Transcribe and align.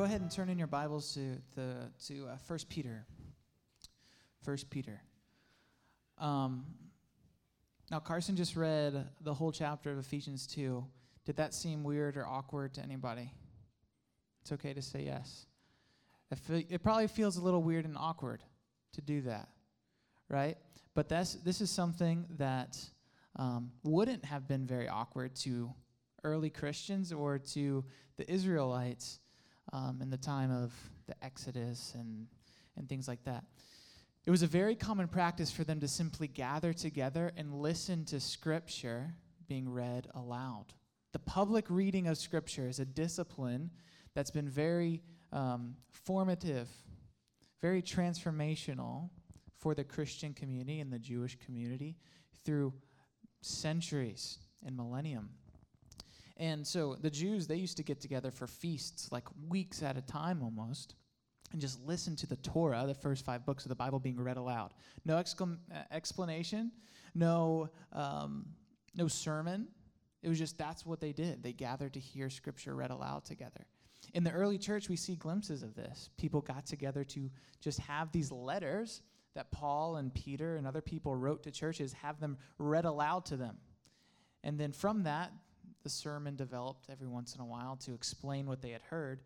go 0.00 0.04
ahead 0.04 0.22
and 0.22 0.30
turn 0.30 0.48
in 0.48 0.56
your 0.56 0.66
Bibles 0.66 1.12
to 1.12 1.36
the 1.54 1.74
to 2.06 2.26
uh, 2.26 2.36
First 2.48 2.70
Peter. 2.70 3.04
First 4.42 4.70
Peter. 4.70 4.98
Um, 6.16 6.64
now, 7.90 7.98
Carson 7.98 8.34
just 8.34 8.56
read 8.56 9.06
the 9.20 9.34
whole 9.34 9.52
chapter 9.52 9.92
of 9.92 9.98
Ephesians 9.98 10.46
two. 10.46 10.86
Did 11.26 11.36
that 11.36 11.52
seem 11.52 11.84
weird 11.84 12.16
or 12.16 12.26
awkward 12.26 12.72
to 12.74 12.80
anybody? 12.80 13.30
It's 14.40 14.52
okay 14.52 14.72
to 14.72 14.80
say 14.80 15.02
yes. 15.02 15.44
It, 16.30 16.66
it 16.70 16.82
probably 16.82 17.06
feels 17.06 17.36
a 17.36 17.42
little 17.42 17.62
weird 17.62 17.84
and 17.84 17.98
awkward 17.98 18.42
to 18.94 19.02
do 19.02 19.20
that, 19.20 19.50
right? 20.30 20.56
But 20.94 21.10
that's 21.10 21.34
this 21.34 21.60
is 21.60 21.68
something 21.68 22.24
that 22.38 22.78
um, 23.36 23.70
wouldn't 23.82 24.24
have 24.24 24.48
been 24.48 24.66
very 24.66 24.88
awkward 24.88 25.36
to 25.40 25.74
early 26.24 26.48
Christians 26.48 27.12
or 27.12 27.38
to 27.38 27.84
the 28.16 28.32
Israelites 28.32 29.18
um, 29.72 30.00
in 30.02 30.10
the 30.10 30.16
time 30.16 30.50
of 30.50 30.72
the 31.06 31.14
Exodus 31.24 31.92
and, 31.94 32.26
and 32.76 32.88
things 32.88 33.08
like 33.08 33.22
that. 33.24 33.44
It 34.26 34.30
was 34.30 34.42
a 34.42 34.46
very 34.46 34.74
common 34.74 35.08
practice 35.08 35.50
for 35.50 35.64
them 35.64 35.80
to 35.80 35.88
simply 35.88 36.28
gather 36.28 36.72
together 36.72 37.32
and 37.36 37.54
listen 37.54 38.04
to 38.06 38.20
Scripture 38.20 39.14
being 39.48 39.68
read 39.68 40.08
aloud. 40.14 40.66
The 41.12 41.18
public 41.18 41.66
reading 41.68 42.06
of 42.06 42.18
Scripture 42.18 42.68
is 42.68 42.78
a 42.78 42.84
discipline 42.84 43.70
that's 44.14 44.30
been 44.30 44.48
very 44.48 45.02
um, 45.32 45.76
formative, 45.88 46.68
very 47.60 47.82
transformational 47.82 49.10
for 49.58 49.74
the 49.74 49.84
Christian 49.84 50.34
community 50.34 50.80
and 50.80 50.92
the 50.92 50.98
Jewish 50.98 51.36
community 51.44 51.96
through 52.44 52.72
centuries 53.40 54.38
and 54.64 54.76
millennium. 54.76 55.30
And 56.40 56.66
so 56.66 56.96
the 56.98 57.10
Jews, 57.10 57.46
they 57.46 57.56
used 57.56 57.76
to 57.76 57.82
get 57.82 58.00
together 58.00 58.30
for 58.30 58.46
feasts, 58.46 59.12
like 59.12 59.28
weeks 59.50 59.82
at 59.82 59.98
a 59.98 60.00
time 60.00 60.42
almost, 60.42 60.94
and 61.52 61.60
just 61.60 61.78
listen 61.84 62.16
to 62.16 62.26
the 62.26 62.36
Torah, 62.36 62.84
the 62.86 62.94
first 62.94 63.26
five 63.26 63.44
books 63.44 63.66
of 63.66 63.68
the 63.68 63.74
Bible 63.74 64.00
being 64.00 64.18
read 64.18 64.38
aloud. 64.38 64.72
No 65.04 65.16
uh, 65.18 65.22
explanation, 65.90 66.72
no, 67.14 67.68
um, 67.92 68.46
no 68.94 69.06
sermon. 69.06 69.68
It 70.22 70.30
was 70.30 70.38
just 70.38 70.56
that's 70.56 70.86
what 70.86 70.98
they 70.98 71.12
did. 71.12 71.42
They 71.42 71.52
gathered 71.52 71.92
to 71.92 72.00
hear 72.00 72.30
Scripture 72.30 72.74
read 72.74 72.90
aloud 72.90 73.26
together. 73.26 73.66
In 74.14 74.24
the 74.24 74.32
early 74.32 74.56
church, 74.56 74.88
we 74.88 74.96
see 74.96 75.16
glimpses 75.16 75.62
of 75.62 75.74
this. 75.74 76.08
People 76.16 76.40
got 76.40 76.64
together 76.64 77.04
to 77.04 77.30
just 77.60 77.80
have 77.80 78.12
these 78.12 78.32
letters 78.32 79.02
that 79.34 79.52
Paul 79.52 79.96
and 79.96 80.12
Peter 80.14 80.56
and 80.56 80.66
other 80.66 80.80
people 80.80 81.14
wrote 81.14 81.42
to 81.42 81.50
churches, 81.50 81.92
have 81.92 82.18
them 82.18 82.38
read 82.58 82.86
aloud 82.86 83.26
to 83.26 83.36
them. 83.36 83.58
And 84.42 84.58
then 84.58 84.72
from 84.72 85.02
that, 85.02 85.32
the 85.82 85.88
sermon 85.88 86.36
developed 86.36 86.86
every 86.90 87.08
once 87.08 87.34
in 87.34 87.40
a 87.40 87.46
while 87.46 87.76
to 87.76 87.94
explain 87.94 88.46
what 88.46 88.62
they 88.62 88.70
had 88.70 88.82
heard. 88.82 89.22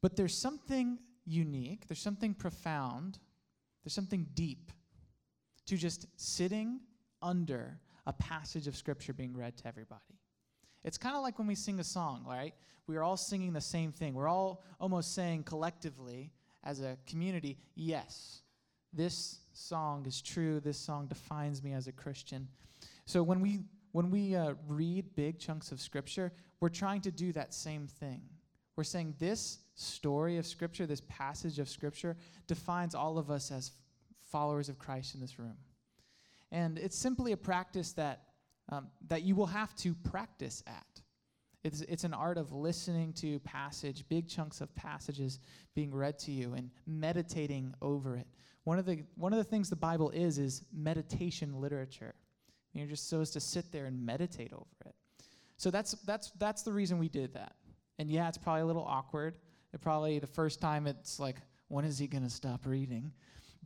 But 0.00 0.16
there's 0.16 0.36
something 0.36 0.98
unique, 1.24 1.86
there's 1.88 2.00
something 2.00 2.34
profound, 2.34 3.18
there's 3.84 3.94
something 3.94 4.26
deep 4.34 4.72
to 5.66 5.76
just 5.76 6.06
sitting 6.16 6.80
under 7.22 7.78
a 8.06 8.12
passage 8.12 8.66
of 8.66 8.76
scripture 8.76 9.12
being 9.12 9.36
read 9.36 9.56
to 9.58 9.68
everybody. 9.68 10.18
It's 10.84 10.98
kind 10.98 11.14
of 11.14 11.22
like 11.22 11.38
when 11.38 11.46
we 11.46 11.54
sing 11.54 11.78
a 11.80 11.84
song, 11.84 12.24
right? 12.26 12.54
We 12.86 12.96
are 12.96 13.02
all 13.02 13.16
singing 13.16 13.52
the 13.52 13.60
same 13.60 13.92
thing. 13.92 14.14
We're 14.14 14.28
all 14.28 14.64
almost 14.80 15.14
saying 15.14 15.44
collectively 15.44 16.32
as 16.64 16.80
a 16.80 16.96
community, 17.06 17.58
yes, 17.74 18.42
this 18.92 19.38
song 19.52 20.06
is 20.06 20.20
true. 20.20 20.60
This 20.60 20.78
song 20.78 21.06
defines 21.06 21.62
me 21.62 21.72
as 21.72 21.86
a 21.86 21.92
Christian. 21.92 22.48
So 23.04 23.22
when 23.22 23.40
we 23.40 23.60
when 23.92 24.10
we 24.10 24.34
uh, 24.34 24.54
read 24.68 25.14
big 25.14 25.38
chunks 25.38 25.72
of 25.72 25.80
Scripture, 25.80 26.32
we're 26.60 26.68
trying 26.68 27.00
to 27.02 27.10
do 27.10 27.32
that 27.32 27.54
same 27.54 27.86
thing. 27.86 28.22
We're 28.76 28.84
saying 28.84 29.14
this 29.18 29.58
story 29.74 30.38
of 30.38 30.46
Scripture, 30.46 30.86
this 30.86 31.02
passage 31.08 31.58
of 31.58 31.68
Scripture, 31.68 32.16
defines 32.46 32.94
all 32.94 33.18
of 33.18 33.30
us 33.30 33.50
as 33.50 33.72
followers 34.30 34.68
of 34.68 34.78
Christ 34.78 35.14
in 35.14 35.20
this 35.20 35.38
room. 35.38 35.56
And 36.52 36.78
it's 36.78 36.96
simply 36.96 37.32
a 37.32 37.36
practice 37.36 37.92
that, 37.92 38.22
um, 38.70 38.88
that 39.08 39.22
you 39.22 39.34
will 39.34 39.46
have 39.46 39.74
to 39.76 39.94
practice 39.94 40.62
at. 40.66 41.02
It's, 41.62 41.82
it's 41.82 42.04
an 42.04 42.14
art 42.14 42.38
of 42.38 42.52
listening 42.52 43.12
to 43.14 43.38
passage, 43.40 44.04
big 44.08 44.28
chunks 44.28 44.60
of 44.60 44.74
passages 44.74 45.40
being 45.74 45.94
read 45.94 46.18
to 46.20 46.32
you 46.32 46.54
and 46.54 46.70
meditating 46.86 47.74
over 47.82 48.16
it. 48.16 48.26
One 48.64 48.78
of 48.78 48.86
the, 48.86 49.04
one 49.16 49.32
of 49.32 49.38
the 49.38 49.44
things 49.44 49.68
the 49.68 49.76
Bible 49.76 50.10
is, 50.10 50.38
is 50.38 50.62
meditation 50.72 51.60
literature. 51.60 52.14
And 52.72 52.80
you're 52.80 52.88
just 52.88 53.08
supposed 53.08 53.32
to 53.34 53.40
sit 53.40 53.72
there 53.72 53.86
and 53.86 54.04
meditate 54.04 54.52
over 54.52 54.64
it. 54.86 54.94
So 55.56 55.70
that's 55.70 55.92
that's 56.06 56.30
that's 56.38 56.62
the 56.62 56.72
reason 56.72 56.98
we 56.98 57.08
did 57.08 57.34
that. 57.34 57.54
And 57.98 58.10
yeah, 58.10 58.28
it's 58.28 58.38
probably 58.38 58.62
a 58.62 58.66
little 58.66 58.84
awkward. 58.84 59.34
It 59.72 59.80
probably 59.80 60.18
the 60.18 60.26
first 60.26 60.60
time 60.60 60.86
it's 60.86 61.20
like, 61.20 61.36
when 61.68 61.84
is 61.84 61.98
he 61.98 62.06
going 62.06 62.24
to 62.24 62.30
stop 62.30 62.66
reading? 62.66 63.12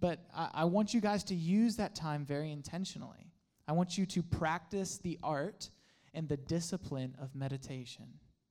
But 0.01 0.19
I, 0.35 0.49
I 0.55 0.65
want 0.65 0.93
you 0.93 1.01
guys 1.01 1.23
to 1.25 1.35
use 1.35 1.77
that 1.77 1.95
time 1.95 2.25
very 2.25 2.51
intentionally. 2.51 3.31
I 3.69 3.73
want 3.73 3.97
you 3.97 4.07
to 4.07 4.23
practice 4.23 4.99
the 4.99 5.19
art 5.23 5.71
and 6.13 6.29
the 6.29 6.37
discipline 6.37 7.15
of 7.21 7.35
meditation. 7.35 8.07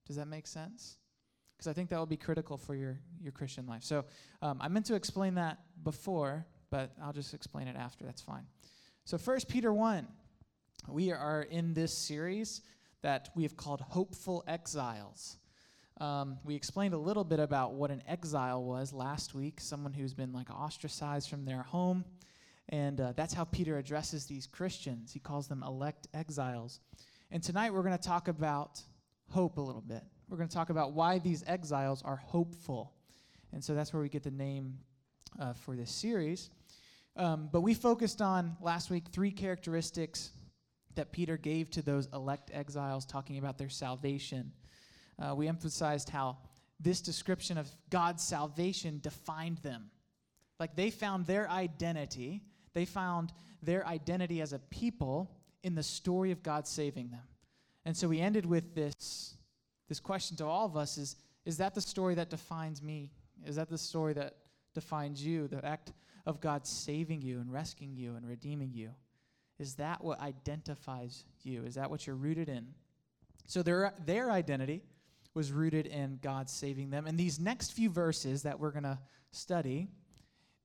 Does 0.08 0.16
that 0.16 0.28
make 0.28 0.47
sense? 0.47 0.97
Because 1.58 1.69
I 1.69 1.74
think 1.74 1.90
that 1.90 2.00
will 2.00 2.06
be 2.06 2.18
critical 2.18 2.58
for 2.58 2.75
your, 2.75 3.00
your 3.22 3.31
Christian 3.31 3.68
life. 3.68 3.84
So 3.84 4.06
um, 4.42 4.59
I 4.62 4.68
meant 4.68 4.86
to 4.88 4.96
explain 4.96 5.36
that 5.36 5.59
before, 5.84 6.46
but 6.69 6.92
I'll 7.02 7.13
just 7.13 7.34
explain 7.34 7.68
it 7.68 7.75
after. 7.75 8.06
That's 8.06 8.22
fine. 8.22 8.46
So, 9.06 9.18
First 9.18 9.50
Peter 9.50 9.74
1. 9.74 10.08
We 10.90 11.12
are 11.12 11.44
in 11.50 11.74
this 11.74 11.98
series 11.98 12.62
that 13.04 13.30
we 13.36 13.44
have 13.44 13.56
called 13.56 13.80
Hopeful 13.80 14.44
Exiles. 14.48 15.38
Um, 16.02 16.38
we 16.44 16.56
explained 16.56 16.94
a 16.94 16.98
little 16.98 17.24
bit 17.24 17.40
about 17.40 17.74
what 17.74 17.90
an 17.90 18.04
exile 18.06 18.64
was 18.64 18.92
last 18.92 19.34
week, 19.34 19.62
someone 19.62 19.94
who's 19.94 20.14
been 20.14 20.34
like 20.34 20.50
ostracized 20.52 21.30
from 21.30 21.46
their 21.46 21.64
home. 21.64 22.04
And 22.70 23.00
uh, 23.00 23.14
that's 23.16 23.34
how 23.34 23.46
Peter 23.46 23.78
addresses 23.78 24.26
these 24.26 24.46
Christians. 24.46 25.14
He 25.14 25.20
calls 25.20 25.48
them 25.48 25.64
elect 25.64 26.08
exiles. 26.14 26.82
And 27.32 27.42
tonight 27.42 27.74
we're 27.74 27.84
going 27.84 27.98
to 27.98 28.08
talk 28.08 28.28
about 28.28 28.82
hope 29.30 29.58
a 29.58 29.62
little 29.62 29.82
bit. 29.82 30.04
We're 30.28 30.38
going 30.38 30.50
to 30.50 30.56
talk 30.56 30.70
about 30.70 30.92
why 30.92 31.18
these 31.18 31.44
exiles 31.48 32.02
are 32.04 32.18
hopeful. 32.18 32.94
And 33.54 33.64
so 33.64 33.74
that's 33.74 33.94
where 33.94 34.02
we 34.02 34.10
get 34.10 34.24
the 34.24 34.32
name 34.32 34.80
uh, 35.40 35.54
for 35.54 35.78
this 35.78 35.92
series. 35.92 36.50
Um, 37.16 37.48
but 37.52 37.62
we 37.62 37.74
focused 37.74 38.22
on 38.22 38.58
last 38.62 38.90
week 38.90 39.06
three 39.12 39.32
characteristics 39.32 40.32
that 40.96 41.12
Peter 41.12 41.38
gave 41.38 41.70
to 41.72 41.81
those 41.81 42.08
elect 42.14 42.52
exiles, 42.54 43.06
talking 43.06 43.38
about 43.38 43.58
their 43.58 43.70
salvation. 43.70 44.52
Uh, 45.20 45.34
we 45.36 45.48
emphasized 45.48 46.09
how 46.09 46.38
this 46.80 47.02
description 47.02 47.58
of 47.58 47.70
God's 47.90 48.24
salvation 48.24 49.00
defined 49.02 49.59
them. 49.59 49.90
Like 50.59 50.76
they 50.76 50.90
found 50.90 51.26
their 51.26 51.50
identity, 51.50 52.42
they 52.74 52.86
found 52.86 53.31
their 53.62 53.86
identity 53.88 54.42
as 54.42 54.54
a 54.54 54.59
people 54.59 55.31
in 55.64 55.76
the 55.76 55.84
story 55.84 56.31
of 56.31 56.44
God 56.44 56.68
saving 56.68 57.10
them. 57.10 57.24
And 57.86 57.96
so 57.96 58.08
we 58.08 58.20
ended 58.20 58.46
with 58.46 58.75
this, 58.75 59.36
this 59.90 60.00
question 60.00 60.38
to 60.38 60.46
all 60.46 60.66
of 60.66 60.78
us 60.78 60.98
is, 60.98 61.16
is 61.46 61.58
that 61.58 61.74
the 61.74 61.81
story 61.81 62.16
that 62.16 62.30
defines 62.30 62.81
me? 62.81 63.12
Is 63.46 63.56
that 63.58 63.70
the 63.70 63.78
story 63.78 64.13
that 64.13 64.36
defines 64.74 65.25
you? 65.25 65.48
The 65.48 65.63
act 65.66 65.92
of 66.25 66.40
God 66.40 66.66
saving 66.66 67.22
you 67.22 67.40
and 67.40 67.51
rescuing 67.51 67.95
you 67.95 68.16
and 68.16 68.28
redeeming 68.28 68.72
you? 68.74 68.92
Is 69.60 69.76
that 69.76 70.04
what 70.04 70.20
identifies 70.20 71.26
you? 71.44 71.64
Is 71.66 71.76
that 71.76 71.90
what 71.90 72.06
you're 72.08 72.16
rooted 72.16 72.50
in? 72.50 72.68
So 73.46 73.62
their, 73.62 73.94
their 74.06 74.32
identity 74.32 74.82
was 75.34 75.52
rooted 75.52 75.88
in 75.88 76.20
God 76.22 76.50
saving 76.50 76.90
them. 76.90 77.08
And 77.08 77.18
these 77.18 77.40
next 77.40 77.72
few 77.72 77.90
verses 77.90 78.44
that 78.44 78.60
we're 78.60 78.72
going 78.72 78.84
to 78.84 79.00
study, 79.32 79.88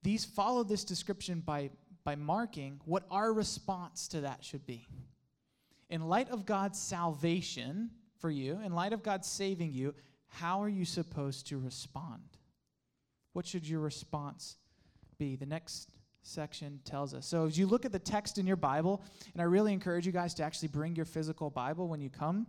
these 0.02 0.25
follow 0.25 0.62
this 0.62 0.85
description 0.85 1.40
by, 1.40 1.70
by 2.05 2.17
marking 2.17 2.81
what 2.85 3.05
our 3.11 3.32
response 3.32 4.08
to 4.08 4.23
that 4.23 4.44
should 4.44 4.67
be. 4.67 4.87
In 5.90 6.06
light 6.08 6.31
of 6.31 6.44
God's 6.44 6.79
salvation 6.79 7.90
for 8.19 8.31
you, 8.31 8.61
in 8.64 8.75
light 8.75 8.93
of 8.93 9.02
God 9.02 9.25
saving 9.25 9.73
you, 9.73 9.94
how 10.29 10.62
are 10.62 10.69
you 10.69 10.85
supposed 10.85 11.46
to 11.49 11.58
respond? 11.58 12.23
What 13.32 13.46
should 13.46 13.67
your 13.67 13.81
response 13.81 14.56
be? 15.19 15.37
The 15.37 15.46
next 15.46 15.90
section 16.28 16.80
tells 16.84 17.14
us. 17.14 17.26
So, 17.26 17.46
as 17.46 17.58
you 17.58 17.66
look 17.66 17.84
at 17.84 17.92
the 17.92 17.98
text 17.98 18.38
in 18.38 18.46
your 18.46 18.56
Bible, 18.56 19.02
and 19.32 19.40
I 19.40 19.44
really 19.44 19.72
encourage 19.72 20.06
you 20.06 20.12
guys 20.12 20.34
to 20.34 20.42
actually 20.42 20.69
bring 20.69 20.94
your 20.94 21.04
physical 21.04 21.50
Bible 21.50 21.88
when 21.88 22.00
you 22.00 22.10
come, 22.10 22.46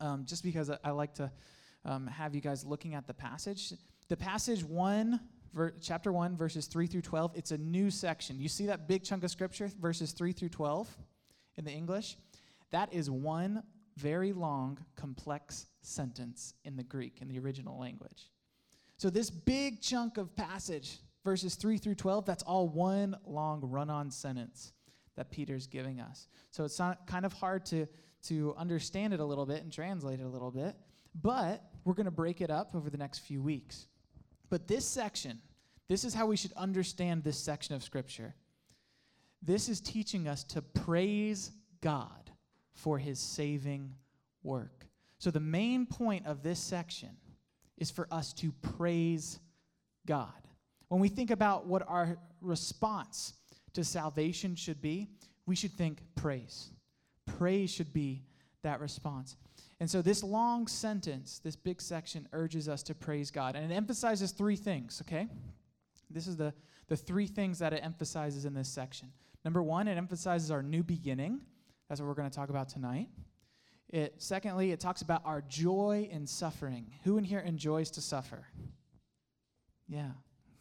um, 0.00 0.24
just 0.26 0.42
because 0.42 0.70
I, 0.82 0.90
like 0.90 1.14
to 1.14 1.30
um, 1.84 2.06
have 2.06 2.34
you 2.34 2.40
guys 2.40 2.64
looking 2.64 2.94
at 2.94 3.06
the 3.06 3.14
passage. 3.14 3.72
The 4.08 4.16
passage 4.16 4.64
1, 4.64 5.20
ver- 5.54 5.74
chapter 5.80 6.12
1, 6.12 6.36
verses 6.36 6.66
3 6.66 6.86
through 6.86 7.02
12, 7.02 7.32
it's 7.34 7.50
a 7.52 7.58
new 7.58 7.90
section. 7.90 8.40
You 8.40 8.48
see 8.48 8.66
that 8.66 8.88
big 8.88 9.04
chunk 9.04 9.24
of 9.24 9.30
scripture, 9.30 9.70
verses 9.80 10.12
3 10.12 10.32
through 10.32 10.50
12 10.50 10.88
in 11.56 11.64
the 11.64 11.70
English? 11.70 12.16
That 12.70 12.92
is 12.92 13.10
one 13.10 13.62
very 13.96 14.32
long, 14.32 14.78
complex 14.96 15.66
sentence 15.82 16.54
in 16.64 16.76
the 16.76 16.82
Greek, 16.82 17.18
in 17.20 17.28
the 17.28 17.38
original 17.38 17.78
language. 17.78 18.30
So, 18.96 19.10
this 19.10 19.30
big 19.30 19.80
chunk 19.80 20.16
of 20.16 20.34
passage, 20.36 20.98
verses 21.24 21.54
3 21.54 21.78
through 21.78 21.94
12, 21.94 22.24
that's 22.24 22.42
all 22.42 22.68
one 22.68 23.16
long 23.26 23.60
run 23.62 23.90
on 23.90 24.10
sentence 24.10 24.72
that 25.16 25.30
Peter's 25.30 25.66
giving 25.66 26.00
us. 26.00 26.28
So 26.50 26.64
it's 26.64 26.78
not, 26.78 27.06
kind 27.06 27.26
of 27.26 27.32
hard 27.32 27.64
to, 27.66 27.86
to 28.24 28.54
understand 28.56 29.12
it 29.12 29.20
a 29.20 29.24
little 29.24 29.46
bit 29.46 29.62
and 29.62 29.72
translate 29.72 30.20
it 30.20 30.24
a 30.24 30.28
little 30.28 30.50
bit, 30.50 30.74
but 31.20 31.62
we're 31.84 31.94
going 31.94 32.06
to 32.06 32.10
break 32.10 32.40
it 32.40 32.50
up 32.50 32.74
over 32.74 32.90
the 32.90 32.98
next 32.98 33.20
few 33.20 33.42
weeks. 33.42 33.86
But 34.48 34.68
this 34.68 34.84
section, 34.84 35.40
this 35.88 36.04
is 36.04 36.14
how 36.14 36.26
we 36.26 36.36
should 36.36 36.52
understand 36.54 37.24
this 37.24 37.38
section 37.38 37.74
of 37.74 37.82
Scripture. 37.82 38.34
This 39.42 39.68
is 39.68 39.80
teaching 39.80 40.28
us 40.28 40.44
to 40.44 40.62
praise 40.62 41.50
God 41.80 42.30
for 42.74 42.98
his 42.98 43.18
saving 43.18 43.94
work. 44.42 44.86
So, 45.18 45.30
the 45.30 45.40
main 45.40 45.86
point 45.86 46.26
of 46.26 46.42
this 46.42 46.58
section 46.58 47.16
is 47.76 47.90
for 47.90 48.08
us 48.10 48.32
to 48.34 48.52
praise 48.52 49.40
God. 50.06 50.41
When 50.92 51.00
we 51.00 51.08
think 51.08 51.30
about 51.30 51.66
what 51.66 51.88
our 51.88 52.18
response 52.42 53.32
to 53.72 53.82
salvation 53.82 54.54
should 54.54 54.82
be, 54.82 55.08
we 55.46 55.56
should 55.56 55.72
think 55.72 56.02
praise. 56.16 56.68
Praise 57.38 57.70
should 57.70 57.94
be 57.94 58.24
that 58.62 58.78
response. 58.78 59.36
And 59.80 59.90
so, 59.90 60.02
this 60.02 60.22
long 60.22 60.66
sentence, 60.66 61.40
this 61.42 61.56
big 61.56 61.80
section, 61.80 62.28
urges 62.34 62.68
us 62.68 62.82
to 62.82 62.94
praise 62.94 63.30
God. 63.30 63.56
And 63.56 63.72
it 63.72 63.74
emphasizes 63.74 64.32
three 64.32 64.54
things, 64.54 65.00
okay? 65.00 65.28
This 66.10 66.26
is 66.26 66.36
the, 66.36 66.52
the 66.88 66.96
three 66.98 67.26
things 67.26 67.58
that 67.60 67.72
it 67.72 67.80
emphasizes 67.82 68.44
in 68.44 68.52
this 68.52 68.68
section. 68.68 69.08
Number 69.46 69.62
one, 69.62 69.88
it 69.88 69.96
emphasizes 69.96 70.50
our 70.50 70.62
new 70.62 70.82
beginning. 70.82 71.40
That's 71.88 72.02
what 72.02 72.06
we're 72.06 72.12
going 72.12 72.28
to 72.28 72.36
talk 72.36 72.50
about 72.50 72.68
tonight. 72.68 73.08
It, 73.88 74.16
secondly, 74.18 74.72
it 74.72 74.80
talks 74.80 75.00
about 75.00 75.22
our 75.24 75.40
joy 75.40 76.06
in 76.12 76.26
suffering. 76.26 76.90
Who 77.04 77.16
in 77.16 77.24
here 77.24 77.40
enjoys 77.40 77.90
to 77.92 78.02
suffer? 78.02 78.44
Yeah. 79.88 80.10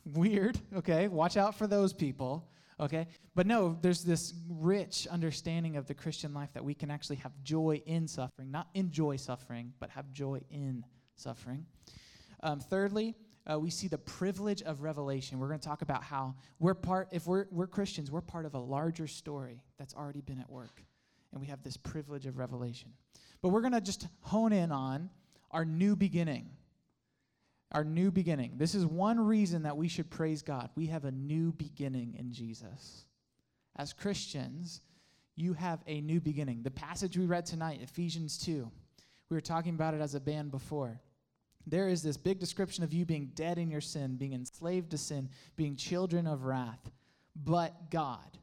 Weird. 0.05 0.59
Okay. 0.75 1.07
Watch 1.07 1.37
out 1.37 1.55
for 1.55 1.67
those 1.67 1.93
people. 1.93 2.49
Okay. 2.79 3.07
But 3.35 3.45
no, 3.45 3.77
there's 3.81 4.03
this 4.03 4.33
rich 4.49 5.07
understanding 5.07 5.77
of 5.77 5.85
the 5.87 5.93
Christian 5.93 6.33
life 6.33 6.49
that 6.53 6.63
we 6.63 6.73
can 6.73 6.89
actually 6.89 7.17
have 7.17 7.31
joy 7.43 7.81
in 7.85 8.07
suffering, 8.07 8.51
not 8.51 8.67
enjoy 8.73 9.17
suffering, 9.17 9.73
but 9.79 9.89
have 9.91 10.11
joy 10.11 10.41
in 10.49 10.83
suffering. 11.15 11.65
Um, 12.41 12.59
thirdly, 12.59 13.15
uh, 13.49 13.59
we 13.59 13.69
see 13.69 13.87
the 13.87 13.97
privilege 13.97 14.61
of 14.63 14.81
revelation. 14.81 15.39
We're 15.39 15.47
going 15.47 15.59
to 15.59 15.67
talk 15.67 15.81
about 15.81 16.03
how 16.03 16.35
we're 16.59 16.73
part, 16.73 17.09
if 17.11 17.25
we're, 17.25 17.45
we're 17.51 17.67
Christians, 17.67 18.11
we're 18.11 18.21
part 18.21 18.45
of 18.45 18.53
a 18.53 18.59
larger 18.59 19.07
story 19.07 19.61
that's 19.77 19.93
already 19.93 20.21
been 20.21 20.39
at 20.39 20.49
work. 20.49 20.83
And 21.31 21.39
we 21.39 21.47
have 21.47 21.63
this 21.63 21.77
privilege 21.77 22.25
of 22.25 22.37
revelation. 22.37 22.91
But 23.41 23.49
we're 23.49 23.61
going 23.61 23.73
to 23.73 23.81
just 23.81 24.07
hone 24.21 24.53
in 24.53 24.71
on 24.71 25.09
our 25.49 25.65
new 25.65 25.95
beginning. 25.95 26.49
Our 27.71 27.83
new 27.83 28.11
beginning. 28.11 28.53
This 28.57 28.75
is 28.75 28.85
one 28.85 29.19
reason 29.19 29.63
that 29.63 29.77
we 29.77 29.87
should 29.87 30.09
praise 30.09 30.41
God. 30.41 30.69
We 30.75 30.87
have 30.87 31.05
a 31.05 31.11
new 31.11 31.53
beginning 31.53 32.15
in 32.17 32.31
Jesus. 32.31 33.05
As 33.77 33.93
Christians, 33.93 34.81
you 35.35 35.53
have 35.53 35.79
a 35.87 36.01
new 36.01 36.19
beginning. 36.19 36.63
The 36.63 36.71
passage 36.71 37.17
we 37.17 37.25
read 37.25 37.45
tonight, 37.45 37.79
Ephesians 37.81 38.37
2, 38.39 38.69
we 39.29 39.37
were 39.37 39.41
talking 39.41 39.73
about 39.73 39.93
it 39.93 40.01
as 40.01 40.15
a 40.15 40.19
band 40.19 40.51
before 40.51 40.99
there 41.67 41.87
is 41.87 42.01
this 42.01 42.17
big 42.17 42.39
description 42.39 42.83
of 42.83 42.93
you 42.93 43.05
being 43.05 43.31
dead 43.35 43.57
in 43.57 43.69
your 43.69 43.81
sin, 43.81 44.15
being 44.15 44.33
enslaved 44.33 44.91
to 44.91 44.97
sin, 44.97 45.29
being 45.55 45.75
children 45.75 46.27
of 46.27 46.45
wrath, 46.45 46.91
but 47.35 47.89
God. 47.89 48.37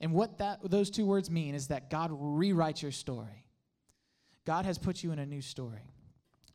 And 0.00 0.12
what 0.12 0.38
that 0.38 0.58
those 0.70 0.90
two 0.90 1.06
words 1.06 1.30
mean 1.30 1.54
is 1.54 1.68
that 1.68 1.90
God 1.90 2.10
rewrites 2.10 2.82
your 2.82 2.92
story. 2.92 3.46
God 4.44 4.64
has 4.64 4.78
put 4.78 5.02
you 5.02 5.12
in 5.12 5.18
a 5.18 5.26
new 5.26 5.42
story. 5.42 5.92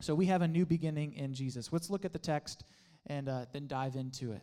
So 0.00 0.14
we 0.14 0.26
have 0.26 0.42
a 0.42 0.48
new 0.48 0.66
beginning 0.66 1.14
in 1.14 1.34
Jesus. 1.34 1.72
Let's 1.72 1.90
look 1.90 2.04
at 2.04 2.12
the 2.12 2.18
text 2.18 2.64
and 3.06 3.28
uh, 3.28 3.46
then 3.52 3.66
dive 3.66 3.96
into 3.96 4.32
it. 4.32 4.42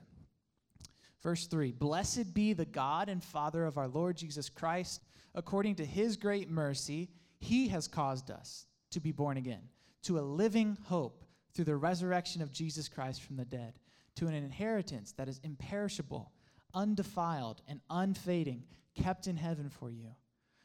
Verse 1.21 1.47
3 1.47 1.71
Blessed 1.71 2.33
be 2.33 2.53
the 2.53 2.65
God 2.65 3.09
and 3.09 3.23
Father 3.23 3.65
of 3.65 3.77
our 3.77 3.87
Lord 3.87 4.17
Jesus 4.17 4.49
Christ. 4.49 5.01
According 5.33 5.75
to 5.75 5.85
his 5.85 6.17
great 6.17 6.49
mercy, 6.49 7.09
he 7.39 7.69
has 7.69 7.87
caused 7.87 8.29
us 8.29 8.65
to 8.91 8.99
be 8.99 9.11
born 9.11 9.37
again 9.37 9.61
to 10.03 10.19
a 10.19 10.21
living 10.21 10.77
hope 10.85 11.23
through 11.53 11.65
the 11.65 11.75
resurrection 11.75 12.41
of 12.41 12.51
Jesus 12.51 12.87
Christ 12.87 13.21
from 13.21 13.35
the 13.35 13.45
dead, 13.45 13.73
to 14.15 14.27
an 14.27 14.33
inheritance 14.33 15.11
that 15.13 15.27
is 15.27 15.39
imperishable, 15.43 16.31
undefiled, 16.73 17.61
and 17.67 17.81
unfading, 17.89 18.63
kept 18.95 19.27
in 19.27 19.37
heaven 19.37 19.69
for 19.69 19.89
you, 19.89 20.09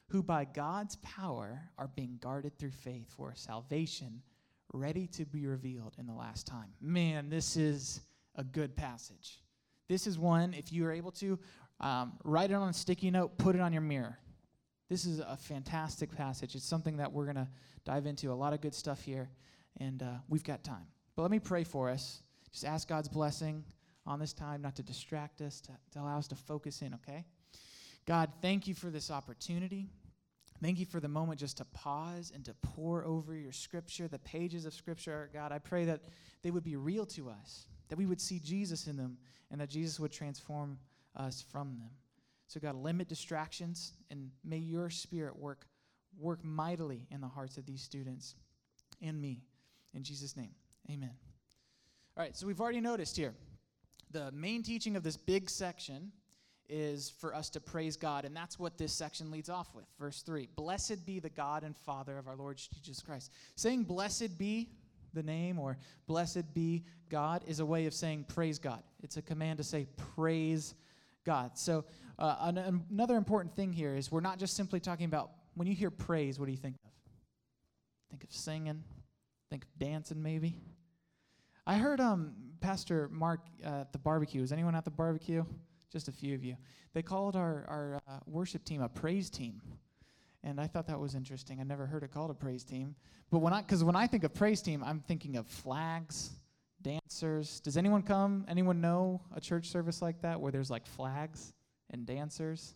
who 0.08 0.22
by 0.22 0.44
God's 0.44 0.96
power 0.96 1.60
are 1.78 1.88
being 1.88 2.18
guarded 2.20 2.58
through 2.58 2.70
faith 2.70 3.12
for 3.16 3.34
salvation, 3.34 4.22
ready 4.76 5.06
to 5.08 5.24
be 5.24 5.46
revealed 5.46 5.94
in 5.98 6.06
the 6.06 6.12
last 6.12 6.46
time. 6.46 6.72
Man, 6.80 7.28
this 7.28 7.56
is 7.56 8.00
a 8.34 8.44
good 8.44 8.76
passage. 8.76 9.40
This 9.88 10.06
is 10.06 10.18
one, 10.18 10.54
if 10.54 10.72
you 10.72 10.84
are 10.86 10.92
able 10.92 11.12
to, 11.12 11.38
um, 11.80 12.12
write 12.24 12.50
it 12.50 12.54
on 12.54 12.68
a 12.68 12.72
sticky 12.72 13.10
note, 13.10 13.38
put 13.38 13.54
it 13.54 13.60
on 13.60 13.72
your 13.72 13.82
mirror. 13.82 14.18
This 14.88 15.04
is 15.04 15.20
a 15.20 15.36
fantastic 15.36 16.14
passage. 16.14 16.54
It's 16.54 16.64
something 16.64 16.96
that 16.98 17.12
we're 17.12 17.24
going 17.24 17.36
to 17.36 17.48
dive 17.84 18.06
into. 18.06 18.30
A 18.30 18.34
lot 18.34 18.52
of 18.52 18.60
good 18.60 18.74
stuff 18.74 19.02
here 19.02 19.28
and 19.78 20.02
uh, 20.02 20.14
we've 20.28 20.44
got 20.44 20.64
time. 20.64 20.86
But 21.14 21.22
let 21.22 21.30
me 21.30 21.38
pray 21.38 21.64
for 21.64 21.90
us. 21.90 22.22
Just 22.52 22.64
ask 22.64 22.88
God's 22.88 23.08
blessing 23.08 23.64
on 24.06 24.18
this 24.18 24.32
time, 24.32 24.62
not 24.62 24.76
to 24.76 24.82
distract 24.82 25.40
us, 25.40 25.60
to, 25.62 25.72
to 25.92 26.00
allow 26.00 26.18
us 26.18 26.28
to 26.28 26.36
focus 26.36 26.82
in, 26.82 26.94
okay? 26.94 27.24
God, 28.06 28.30
thank 28.40 28.68
you 28.68 28.74
for 28.74 28.88
this 28.88 29.10
opportunity. 29.10 29.88
Thank 30.62 30.78
you 30.78 30.86
for 30.86 31.00
the 31.00 31.08
moment 31.08 31.38
just 31.38 31.58
to 31.58 31.64
pause 31.66 32.32
and 32.34 32.44
to 32.44 32.54
pour 32.54 33.04
over 33.04 33.34
your 33.34 33.52
scripture, 33.52 34.08
the 34.08 34.18
pages 34.18 34.64
of 34.64 34.72
scripture. 34.72 35.28
God, 35.32 35.52
I 35.52 35.58
pray 35.58 35.84
that 35.84 36.00
they 36.42 36.50
would 36.50 36.64
be 36.64 36.76
real 36.76 37.06
to 37.06 37.28
us, 37.28 37.66
that 37.88 37.98
we 37.98 38.06
would 38.06 38.20
see 38.20 38.38
Jesus 38.38 38.86
in 38.86 38.96
them, 38.96 39.18
and 39.50 39.60
that 39.60 39.68
Jesus 39.68 40.00
would 40.00 40.12
transform 40.12 40.78
us 41.14 41.44
from 41.50 41.76
them. 41.78 41.90
So, 42.48 42.60
God, 42.60 42.76
limit 42.76 43.08
distractions, 43.08 43.92
and 44.10 44.30
may 44.44 44.58
your 44.58 44.88
spirit 44.88 45.36
work, 45.36 45.66
work 46.18 46.44
mightily 46.44 47.06
in 47.10 47.20
the 47.20 47.28
hearts 47.28 47.58
of 47.58 47.66
these 47.66 47.82
students 47.82 48.34
and 49.02 49.20
me. 49.20 49.42
In 49.94 50.02
Jesus' 50.02 50.36
name, 50.36 50.54
amen. 50.90 51.12
All 52.16 52.22
right, 52.22 52.36
so 52.36 52.46
we've 52.46 52.60
already 52.60 52.80
noticed 52.80 53.16
here 53.16 53.34
the 54.10 54.30
main 54.32 54.62
teaching 54.62 54.96
of 54.96 55.02
this 55.02 55.16
big 55.16 55.50
section 55.50 56.12
is 56.68 57.10
for 57.20 57.34
us 57.34 57.50
to 57.50 57.60
praise 57.60 57.96
God, 57.96 58.24
and 58.24 58.36
that's 58.36 58.58
what 58.58 58.78
this 58.78 58.92
section 58.92 59.30
leads 59.30 59.48
off 59.48 59.74
with. 59.74 59.84
Verse 59.98 60.22
3 60.22 60.48
Blessed 60.56 61.04
be 61.06 61.20
the 61.20 61.30
God 61.30 61.62
and 61.62 61.76
Father 61.76 62.18
of 62.18 62.28
our 62.28 62.36
Lord 62.36 62.60
Jesus 62.84 63.02
Christ. 63.02 63.32
Saying 63.54 63.84
blessed 63.84 64.38
be 64.38 64.68
the 65.14 65.22
name 65.22 65.58
or 65.58 65.78
blessed 66.06 66.54
be 66.54 66.84
God 67.08 67.42
is 67.46 67.60
a 67.60 67.66
way 67.66 67.86
of 67.86 67.94
saying 67.94 68.26
praise 68.28 68.58
God. 68.58 68.82
It's 69.02 69.16
a 69.16 69.22
command 69.22 69.58
to 69.58 69.64
say 69.64 69.86
praise 70.14 70.74
God. 71.24 71.58
So, 71.58 71.84
uh, 72.18 72.36
an, 72.40 72.82
another 72.90 73.16
important 73.16 73.54
thing 73.54 73.72
here 73.72 73.94
is 73.94 74.10
we're 74.10 74.20
not 74.20 74.38
just 74.38 74.56
simply 74.56 74.80
talking 74.80 75.06
about 75.06 75.30
when 75.54 75.66
you 75.66 75.74
hear 75.74 75.90
praise, 75.90 76.38
what 76.38 76.46
do 76.46 76.52
you 76.52 76.58
think 76.58 76.76
of? 76.84 76.90
Think 78.10 78.24
of 78.24 78.32
singing, 78.32 78.84
think 79.50 79.64
of 79.64 79.78
dancing 79.78 80.22
maybe. 80.22 80.56
I 81.66 81.76
heard 81.78 82.00
um, 82.00 82.32
Pastor 82.60 83.08
Mark 83.12 83.40
uh, 83.64 83.80
at 83.80 83.92
the 83.92 83.98
barbecue. 83.98 84.42
Is 84.42 84.52
anyone 84.52 84.74
at 84.74 84.84
the 84.84 84.90
barbecue? 84.90 85.44
Just 85.92 86.08
a 86.08 86.12
few 86.12 86.34
of 86.34 86.44
you. 86.44 86.56
They 86.92 87.02
called 87.02 87.36
our, 87.36 87.64
our 87.68 88.00
uh, 88.08 88.18
worship 88.26 88.64
team 88.64 88.82
a 88.82 88.88
praise 88.88 89.30
team. 89.30 89.60
And 90.42 90.60
I 90.60 90.66
thought 90.66 90.86
that 90.86 90.98
was 90.98 91.14
interesting. 91.14 91.60
I 91.60 91.64
never 91.64 91.86
heard 91.86 92.02
it 92.02 92.12
called 92.12 92.30
a 92.30 92.34
praise 92.34 92.64
team. 92.64 92.94
But 93.30 93.38
when 93.38 93.52
I, 93.52 93.62
because 93.62 93.82
when 93.82 93.96
I 93.96 94.06
think 94.06 94.24
of 94.24 94.32
praise 94.32 94.62
team, 94.62 94.82
I'm 94.84 95.00
thinking 95.00 95.36
of 95.36 95.46
flags, 95.46 96.30
dancers. 96.82 97.60
Does 97.60 97.76
anyone 97.76 98.02
come? 98.02 98.44
Anyone 98.48 98.80
know 98.80 99.20
a 99.34 99.40
church 99.40 99.68
service 99.68 100.00
like 100.00 100.20
that 100.22 100.40
where 100.40 100.52
there's 100.52 100.70
like 100.70 100.86
flags 100.86 101.52
and 101.90 102.06
dancers? 102.06 102.74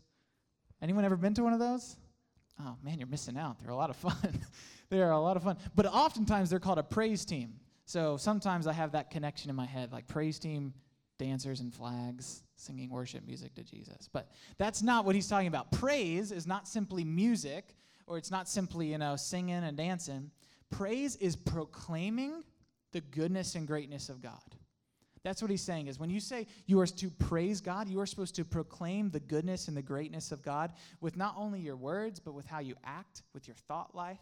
Anyone 0.82 1.04
ever 1.04 1.16
been 1.16 1.34
to 1.34 1.42
one 1.42 1.52
of 1.52 1.60
those? 1.60 1.96
Oh 2.58 2.76
man, 2.82 2.98
you're 2.98 3.08
missing 3.08 3.36
out. 3.38 3.60
They're 3.60 3.70
a 3.70 3.76
lot 3.76 3.90
of 3.90 3.96
fun. 3.96 4.40
they 4.90 5.00
are 5.00 5.12
a 5.12 5.20
lot 5.20 5.36
of 5.36 5.44
fun. 5.44 5.56
But 5.74 5.86
oftentimes 5.86 6.50
they're 6.50 6.58
called 6.58 6.78
a 6.78 6.82
praise 6.82 7.24
team. 7.24 7.54
So 7.84 8.16
sometimes 8.16 8.66
I 8.66 8.72
have 8.72 8.92
that 8.92 9.10
connection 9.10 9.50
in 9.50 9.56
my 9.56 9.66
head, 9.66 9.92
like 9.92 10.06
praise 10.06 10.38
team, 10.38 10.72
dancers 11.18 11.60
and 11.60 11.72
flags, 11.72 12.42
singing 12.60 12.90
worship 12.90 13.26
music 13.26 13.54
to 13.54 13.64
Jesus. 13.64 14.08
But 14.12 14.30
that's 14.58 14.82
not 14.82 15.04
what 15.04 15.14
he's 15.14 15.28
talking 15.28 15.48
about. 15.48 15.72
Praise 15.72 16.32
is 16.32 16.46
not 16.46 16.68
simply 16.68 17.04
music, 17.04 17.76
or 18.06 18.18
it's 18.18 18.30
not 18.30 18.48
simply, 18.48 18.88
you 18.88 18.98
know, 18.98 19.16
singing 19.16 19.64
and 19.64 19.76
dancing. 19.76 20.30
Praise 20.70 21.16
is 21.16 21.36
proclaiming 21.36 22.44
the 22.92 23.00
goodness 23.00 23.54
and 23.54 23.66
greatness 23.66 24.08
of 24.08 24.22
God. 24.22 24.40
That's 25.22 25.42
what 25.42 25.50
he's 25.50 25.62
saying 25.62 25.88
is 25.88 25.98
when 25.98 26.08
you 26.08 26.20
say 26.20 26.46
you 26.66 26.80
are 26.80 26.86
to 26.86 27.10
praise 27.10 27.60
God, 27.60 27.88
you 27.88 28.00
are 28.00 28.06
supposed 28.06 28.34
to 28.36 28.44
proclaim 28.44 29.10
the 29.10 29.20
goodness 29.20 29.68
and 29.68 29.76
the 29.76 29.82
greatness 29.82 30.32
of 30.32 30.42
God 30.42 30.72
with 31.00 31.16
not 31.16 31.34
only 31.36 31.60
your 31.60 31.76
words, 31.76 32.18
but 32.20 32.32
with 32.32 32.46
how 32.46 32.60
you 32.60 32.74
act, 32.84 33.22
with 33.34 33.46
your 33.46 33.56
thought 33.68 33.94
life, 33.94 34.18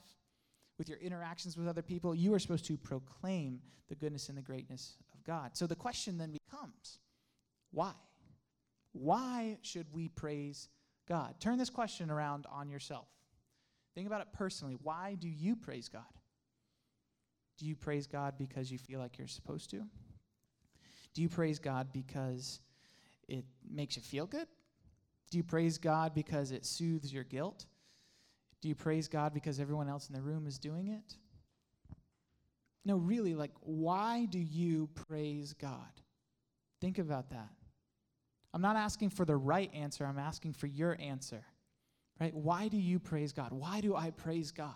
with 0.76 0.88
your 0.88 0.98
interactions 0.98 1.56
with 1.56 1.68
other 1.68 1.82
people. 1.82 2.14
You 2.14 2.34
are 2.34 2.38
supposed 2.38 2.64
to 2.66 2.76
proclaim 2.76 3.60
the 3.88 3.94
goodness 3.94 4.28
and 4.28 4.36
the 4.36 4.42
greatness 4.42 4.96
of 5.14 5.22
God. 5.24 5.56
So 5.56 5.66
the 5.66 5.76
question 5.76 6.18
then 6.18 6.32
becomes 6.32 6.98
why? 7.70 7.92
Why 8.92 9.58
should 9.62 9.86
we 9.92 10.08
praise 10.08 10.68
God? 11.08 11.34
Turn 11.40 11.58
this 11.58 11.70
question 11.70 12.10
around 12.10 12.46
on 12.50 12.68
yourself. 12.68 13.08
Think 13.94 14.06
about 14.06 14.20
it 14.20 14.28
personally. 14.32 14.76
Why 14.82 15.16
do 15.18 15.28
you 15.28 15.56
praise 15.56 15.88
God? 15.88 16.02
Do 17.58 17.66
you 17.66 17.74
praise 17.74 18.06
God 18.06 18.34
because 18.38 18.70
you 18.70 18.78
feel 18.78 19.00
like 19.00 19.18
you're 19.18 19.26
supposed 19.26 19.70
to? 19.70 19.82
Do 21.14 21.22
you 21.22 21.28
praise 21.28 21.58
God 21.58 21.88
because 21.92 22.60
it 23.28 23.44
makes 23.68 23.96
you 23.96 24.02
feel 24.02 24.26
good? 24.26 24.46
Do 25.30 25.38
you 25.38 25.44
praise 25.44 25.78
God 25.78 26.14
because 26.14 26.52
it 26.52 26.64
soothes 26.64 27.12
your 27.12 27.24
guilt? 27.24 27.66
Do 28.60 28.68
you 28.68 28.74
praise 28.74 29.08
God 29.08 29.34
because 29.34 29.60
everyone 29.60 29.88
else 29.88 30.08
in 30.08 30.14
the 30.14 30.22
room 30.22 30.46
is 30.46 30.58
doing 30.58 30.88
it? 30.88 31.16
No, 32.84 32.96
really, 32.96 33.34
like, 33.34 33.52
why 33.60 34.24
do 34.26 34.38
you 34.38 34.88
praise 34.94 35.52
God? 35.52 35.90
Think 36.80 36.98
about 36.98 37.30
that. 37.30 37.50
I'm 38.54 38.62
not 38.62 38.76
asking 38.76 39.10
for 39.10 39.24
the 39.24 39.36
right 39.36 39.70
answer, 39.74 40.06
I'm 40.06 40.18
asking 40.18 40.54
for 40.54 40.66
your 40.66 40.96
answer. 41.00 41.44
Right? 42.20 42.34
Why 42.34 42.68
do 42.68 42.76
you 42.76 42.98
praise 42.98 43.32
God? 43.32 43.52
Why 43.52 43.80
do 43.80 43.94
I 43.94 44.10
praise 44.10 44.50
God? 44.50 44.74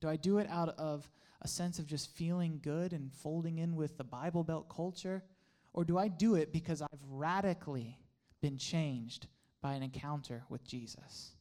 Do 0.00 0.08
I 0.08 0.16
do 0.16 0.38
it 0.38 0.48
out 0.48 0.68
of 0.78 1.10
a 1.40 1.48
sense 1.48 1.78
of 1.78 1.86
just 1.86 2.14
feeling 2.14 2.60
good 2.62 2.92
and 2.92 3.12
folding 3.12 3.58
in 3.58 3.74
with 3.74 3.96
the 3.98 4.04
Bible 4.04 4.44
Belt 4.44 4.68
culture? 4.68 5.24
Or 5.72 5.84
do 5.84 5.98
I 5.98 6.08
do 6.08 6.34
it 6.34 6.52
because 6.52 6.82
I've 6.82 7.02
radically 7.08 7.98
been 8.40 8.58
changed 8.58 9.26
by 9.60 9.74
an 9.74 9.82
encounter 9.82 10.44
with 10.48 10.64
Jesus? 10.64 11.32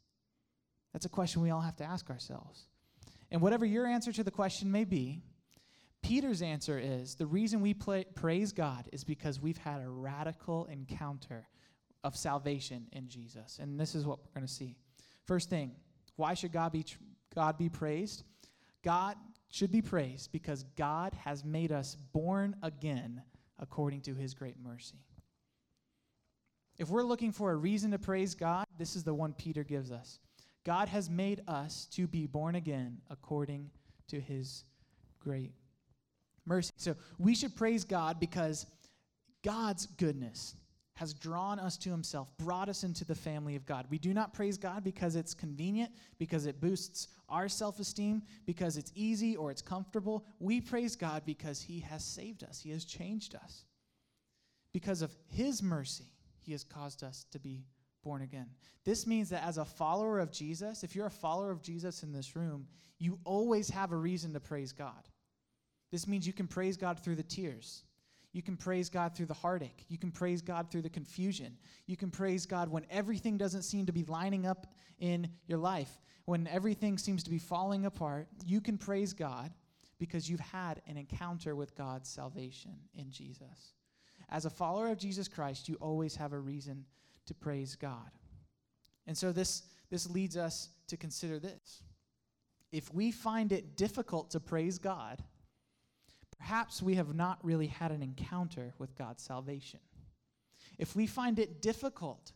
That's 0.93 1.05
a 1.05 1.09
question 1.09 1.41
we 1.41 1.51
all 1.51 1.61
have 1.61 1.75
to 1.77 1.83
ask 1.83 2.09
ourselves. 2.09 2.65
And 3.29 3.41
whatever 3.41 3.65
your 3.65 3.85
answer 3.85 4.11
to 4.11 4.23
the 4.23 4.31
question 4.31 4.71
may 4.71 4.83
be, 4.83 5.21
Peter's 6.01 6.41
answer 6.41 6.79
is 6.79 7.15
the 7.15 7.25
reason 7.25 7.61
we 7.61 7.73
play, 7.73 8.05
praise 8.15 8.51
God 8.51 8.89
is 8.91 9.03
because 9.03 9.39
we've 9.39 9.57
had 9.57 9.81
a 9.81 9.89
radical 9.89 10.65
encounter 10.65 11.47
of 12.03 12.15
salvation 12.15 12.87
in 12.91 13.07
Jesus. 13.07 13.59
And 13.61 13.79
this 13.79 13.95
is 13.95 14.05
what 14.05 14.19
we're 14.19 14.33
going 14.33 14.47
to 14.47 14.51
see. 14.51 14.75
First 15.25 15.49
thing, 15.49 15.71
why 16.15 16.33
should 16.33 16.51
God 16.51 16.71
be, 16.71 16.85
God 17.35 17.57
be 17.57 17.69
praised? 17.69 18.23
God 18.83 19.15
should 19.49 19.71
be 19.71 19.81
praised 19.81 20.31
because 20.31 20.63
God 20.75 21.13
has 21.23 21.45
made 21.45 21.71
us 21.71 21.95
born 22.13 22.55
again 22.63 23.21
according 23.59 24.01
to 24.01 24.15
his 24.15 24.33
great 24.33 24.55
mercy. 24.59 24.97
If 26.79 26.89
we're 26.89 27.03
looking 27.03 27.31
for 27.31 27.51
a 27.51 27.55
reason 27.55 27.91
to 27.91 27.99
praise 27.99 28.33
God, 28.33 28.65
this 28.77 28.95
is 28.95 29.03
the 29.03 29.13
one 29.13 29.33
Peter 29.33 29.63
gives 29.63 29.91
us. 29.91 30.19
God 30.63 30.87
has 30.89 31.09
made 31.09 31.41
us 31.47 31.85
to 31.93 32.07
be 32.07 32.25
born 32.25 32.55
again 32.55 33.01
according 33.09 33.69
to 34.07 34.19
his 34.19 34.63
great 35.19 35.51
mercy. 36.51 36.71
So 36.75 36.95
we 37.17 37.33
should 37.33 37.55
praise 37.55 37.85
God 37.85 38.19
because 38.19 38.65
God's 39.41 39.85
goodness 39.85 40.55
has 40.95 41.13
drawn 41.13 41.59
us 41.59 41.77
to 41.77 41.89
himself, 41.89 42.29
brought 42.37 42.67
us 42.67 42.83
into 42.83 43.05
the 43.05 43.15
family 43.15 43.55
of 43.55 43.65
God. 43.65 43.85
We 43.89 43.97
do 43.97 44.13
not 44.13 44.33
praise 44.33 44.57
God 44.57 44.83
because 44.83 45.15
it's 45.15 45.33
convenient, 45.33 45.91
because 46.19 46.45
it 46.45 46.59
boosts 46.59 47.07
our 47.29 47.47
self 47.47 47.79
esteem, 47.79 48.21
because 48.45 48.75
it's 48.75 48.91
easy 48.93 49.35
or 49.37 49.49
it's 49.49 49.61
comfortable. 49.61 50.25
We 50.39 50.59
praise 50.59 50.95
God 50.97 51.23
because 51.25 51.61
he 51.61 51.79
has 51.79 52.03
saved 52.03 52.43
us, 52.43 52.61
he 52.61 52.71
has 52.71 52.83
changed 52.85 53.33
us. 53.33 53.63
Because 54.73 55.01
of 55.01 55.15
his 55.27 55.63
mercy, 55.63 56.11
he 56.39 56.51
has 56.51 56.63
caused 56.63 57.03
us 57.03 57.25
to 57.31 57.39
be 57.39 57.63
born 58.03 58.21
again. 58.21 58.47
This 58.83 59.07
means 59.07 59.29
that 59.29 59.43
as 59.43 59.57
a 59.57 59.65
follower 59.65 60.19
of 60.19 60.31
Jesus, 60.31 60.83
if 60.83 60.95
you're 60.95 61.07
a 61.07 61.11
follower 61.11 61.51
of 61.51 61.61
Jesus 61.61 62.03
in 62.03 62.11
this 62.11 62.35
room, 62.35 62.67
you 62.99 63.19
always 63.23 63.69
have 63.69 63.91
a 63.91 63.97
reason 63.97 64.33
to 64.33 64.39
praise 64.39 64.71
God. 64.71 65.07
This 65.91 66.07
means 66.07 66.25
you 66.25 66.33
can 66.33 66.47
praise 66.47 66.77
God 66.77 66.99
through 66.99 67.15
the 67.15 67.23
tears. 67.23 67.83
You 68.33 68.41
can 68.41 68.55
praise 68.55 68.89
God 68.89 69.13
through 69.13 69.25
the 69.25 69.33
heartache. 69.33 69.85
You 69.89 69.97
can 69.97 70.11
praise 70.11 70.41
God 70.41 70.71
through 70.71 70.83
the 70.83 70.89
confusion. 70.89 71.57
You 71.85 71.97
can 71.97 72.09
praise 72.09 72.45
God 72.45 72.69
when 72.69 72.85
everything 72.89 73.37
doesn't 73.37 73.63
seem 73.63 73.85
to 73.85 73.91
be 73.91 74.05
lining 74.05 74.45
up 74.45 74.67
in 74.99 75.29
your 75.47 75.57
life. 75.57 75.99
When 76.25 76.47
everything 76.47 76.97
seems 76.97 77.23
to 77.23 77.29
be 77.29 77.39
falling 77.39 77.85
apart, 77.85 78.27
you 78.45 78.61
can 78.61 78.77
praise 78.77 79.11
God 79.11 79.51
because 79.99 80.29
you've 80.29 80.39
had 80.39 80.81
an 80.87 80.97
encounter 80.97 81.55
with 81.55 81.75
God's 81.75 82.09
salvation 82.09 82.75
in 82.93 83.11
Jesus. 83.11 83.75
As 84.29 84.45
a 84.45 84.49
follower 84.49 84.89
of 84.89 84.97
Jesus 84.97 85.27
Christ, 85.27 85.67
you 85.67 85.75
always 85.81 86.15
have 86.15 86.31
a 86.31 86.39
reason 86.39 86.85
to 87.25 87.33
praise 87.33 87.75
God. 87.75 88.09
And 89.07 89.17
so 89.17 89.33
this, 89.33 89.63
this 89.89 90.09
leads 90.09 90.37
us 90.37 90.69
to 90.87 90.95
consider 90.95 91.37
this. 91.37 91.83
If 92.71 92.93
we 92.93 93.11
find 93.11 93.51
it 93.51 93.75
difficult 93.75 94.31
to 94.31 94.39
praise 94.39 94.77
God, 94.77 95.21
perhaps 96.41 96.81
we 96.81 96.95
have 96.95 97.13
not 97.13 97.37
really 97.43 97.67
had 97.67 97.91
an 97.91 98.01
encounter 98.01 98.73
with 98.79 98.97
God's 98.97 99.21
salvation. 99.21 99.79
If 100.79 100.95
we 100.95 101.05
find 101.05 101.37
it 101.37 101.61
difficult 101.61 102.31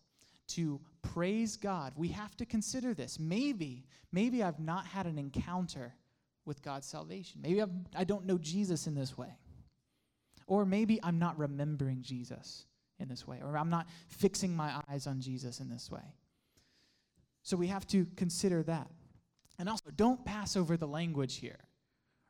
to 0.49 0.79
praise 1.01 1.57
God, 1.57 1.91
we 1.95 2.09
have 2.09 2.37
to 2.37 2.45
consider 2.45 2.93
this. 2.93 3.19
Maybe, 3.19 3.87
maybe 4.11 4.43
I've 4.43 4.59
not 4.59 4.85
had 4.85 5.07
an 5.07 5.17
encounter 5.17 5.95
with 6.45 6.61
God's 6.61 6.85
salvation. 6.85 7.41
Maybe 7.41 7.63
I've, 7.63 7.71
I 7.95 8.03
do 8.03 8.13
not 8.13 8.25
know 8.25 8.37
Jesus 8.37 8.85
in 8.85 8.93
this 8.93 9.17
way. 9.17 9.39
Or 10.45 10.65
maybe 10.65 10.99
I'm 11.01 11.17
not 11.17 11.39
remembering 11.39 12.03
Jesus 12.03 12.65
in 12.99 13.07
this 13.07 13.25
way, 13.25 13.39
or 13.41 13.57
I'm 13.57 13.71
not 13.71 13.87
fixing 14.07 14.55
my 14.55 14.81
eyes 14.87 15.07
on 15.07 15.19
Jesus 15.19 15.59
in 15.59 15.67
this 15.67 15.89
way. 15.89 16.13
So 17.41 17.57
we 17.57 17.67
have 17.67 17.87
to 17.87 18.05
consider 18.15 18.61
that. 18.63 18.87
And 19.57 19.67
also, 19.67 19.89
don't 19.95 20.23
pass 20.23 20.55
over 20.55 20.77
the 20.77 20.87
language 20.87 21.37
here, 21.37 21.59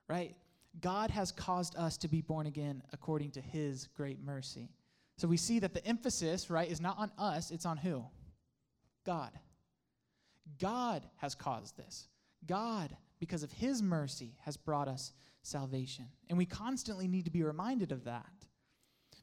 right? 0.07 0.35
God 0.81 1.09
has 1.11 1.31
caused 1.31 1.75
us 1.75 1.97
to 1.97 2.07
be 2.07 2.21
born 2.21 2.47
again 2.47 2.83
according 2.91 3.31
to 3.31 3.41
his 3.41 3.87
great 3.95 4.19
mercy. 4.23 4.69
So 5.17 5.27
we 5.27 5.37
see 5.37 5.59
that 5.59 5.73
the 5.73 5.85
emphasis, 5.85 6.49
right, 6.49 6.69
is 6.69 6.81
not 6.81 6.97
on 6.97 7.11
us, 7.17 7.51
it's 7.51 7.65
on 7.65 7.77
who? 7.77 8.03
God. 9.05 9.31
God 10.59 11.03
has 11.17 11.35
caused 11.35 11.77
this. 11.77 12.07
God, 12.45 12.95
because 13.19 13.43
of 13.43 13.51
his 13.51 13.81
mercy, 13.81 14.35
has 14.41 14.57
brought 14.57 14.87
us 14.87 15.13
salvation. 15.41 16.05
And 16.29 16.37
we 16.37 16.45
constantly 16.45 17.07
need 17.07 17.25
to 17.25 17.31
be 17.31 17.43
reminded 17.43 17.91
of 17.91 18.03
that. 18.03 18.25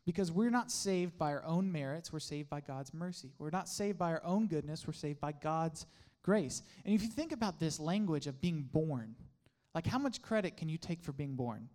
Because 0.05 0.33
we're 0.33 0.51
not 0.51 0.73
saved 0.73 1.17
by 1.17 1.33
our 1.33 1.45
own 1.45 1.71
merits, 1.71 2.13
we're 2.13 2.19
saved 2.19 2.51
by 2.51 2.61
God's 2.61 2.93
mercy. 2.93 3.33
We're 3.39 3.51
not 3.51 3.69
saved 3.69 3.99
by 3.99 4.13
our 4.13 4.25
own 4.25 4.47
goodness, 4.47 4.87
we're 4.87 4.95
saved 4.95 5.21
by 5.21 5.33
God's 5.33 5.87
grace. 6.23 6.63
And 6.85 6.95
if 6.95 7.03
you 7.03 7.09
think 7.09 7.33
about 7.33 7.61
this 7.61 7.79
language 7.79 8.27
of 8.27 8.41
being 8.41 8.63
born, 8.73 9.15
like, 9.75 9.87
how 9.87 9.99
much 9.99 10.23
credit 10.23 10.57
can 10.57 10.69
you 10.69 10.79
take 10.79 11.03
for 11.03 11.13
being 11.13 11.35
born? 11.35 11.69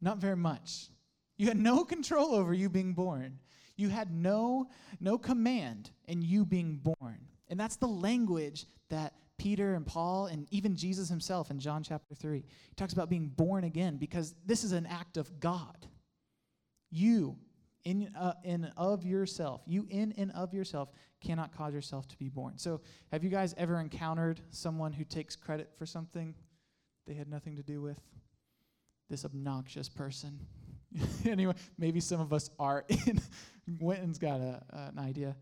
Not 0.00 0.18
very 0.18 0.36
much. 0.36 0.88
You 1.36 1.46
had 1.46 1.58
no 1.58 1.84
control 1.84 2.34
over 2.34 2.52
you 2.52 2.68
being 2.68 2.92
born. 2.92 3.38
You 3.76 3.88
had 3.88 4.12
no, 4.12 4.68
no 5.00 5.16
command 5.16 5.90
in 6.06 6.20
you 6.20 6.44
being 6.44 6.76
born. 6.76 7.18
And 7.48 7.58
that's 7.58 7.76
the 7.76 7.88
language 7.88 8.66
that 8.90 9.14
Peter 9.38 9.74
and 9.74 9.86
Paul 9.86 10.26
and 10.26 10.46
even 10.50 10.76
Jesus 10.76 11.08
himself 11.08 11.50
in 11.50 11.58
John 11.58 11.82
chapter 11.82 12.14
3. 12.14 12.40
He 12.40 12.74
talks 12.76 12.92
about 12.92 13.08
being 13.08 13.28
born 13.28 13.64
again 13.64 13.96
because 13.96 14.34
this 14.44 14.64
is 14.64 14.72
an 14.72 14.84
act 14.84 15.16
of 15.16 15.40
God. 15.40 15.86
You, 16.90 17.38
in, 17.84 18.10
uh, 18.18 18.34
in 18.44 18.66
of 18.76 19.04
yourself, 19.04 19.62
you 19.66 19.86
in 19.90 20.12
and 20.18 20.30
of 20.32 20.52
yourself 20.52 20.90
cannot 21.20 21.56
cause 21.56 21.72
yourself 21.72 22.08
to 22.08 22.16
be 22.18 22.28
born. 22.28 22.58
So, 22.58 22.80
have 23.12 23.24
you 23.24 23.30
guys 23.30 23.54
ever 23.56 23.80
encountered 23.80 24.40
someone 24.50 24.92
who 24.92 25.04
takes 25.04 25.36
credit 25.36 25.70
for 25.78 25.86
something 25.86 26.34
they 27.06 27.14
had 27.14 27.28
nothing 27.28 27.56
to 27.56 27.62
do 27.62 27.80
with? 27.80 28.00
This 29.08 29.24
obnoxious 29.24 29.88
person. 29.88 30.38
anyway, 31.24 31.54
maybe 31.78 32.00
some 32.00 32.20
of 32.20 32.32
us 32.32 32.50
are 32.58 32.84
in. 33.06 33.20
Winton's 33.80 34.18
got 34.18 34.40
a, 34.40 34.62
uh, 34.72 34.90
an 34.92 34.98
idea. 34.98 35.36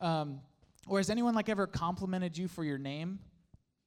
Um, 0.00 0.40
or 0.86 0.98
has 0.98 1.10
anyone 1.10 1.34
like 1.34 1.48
ever 1.48 1.66
complimented 1.66 2.36
you 2.36 2.48
for 2.48 2.64
your 2.64 2.78
name? 2.78 3.20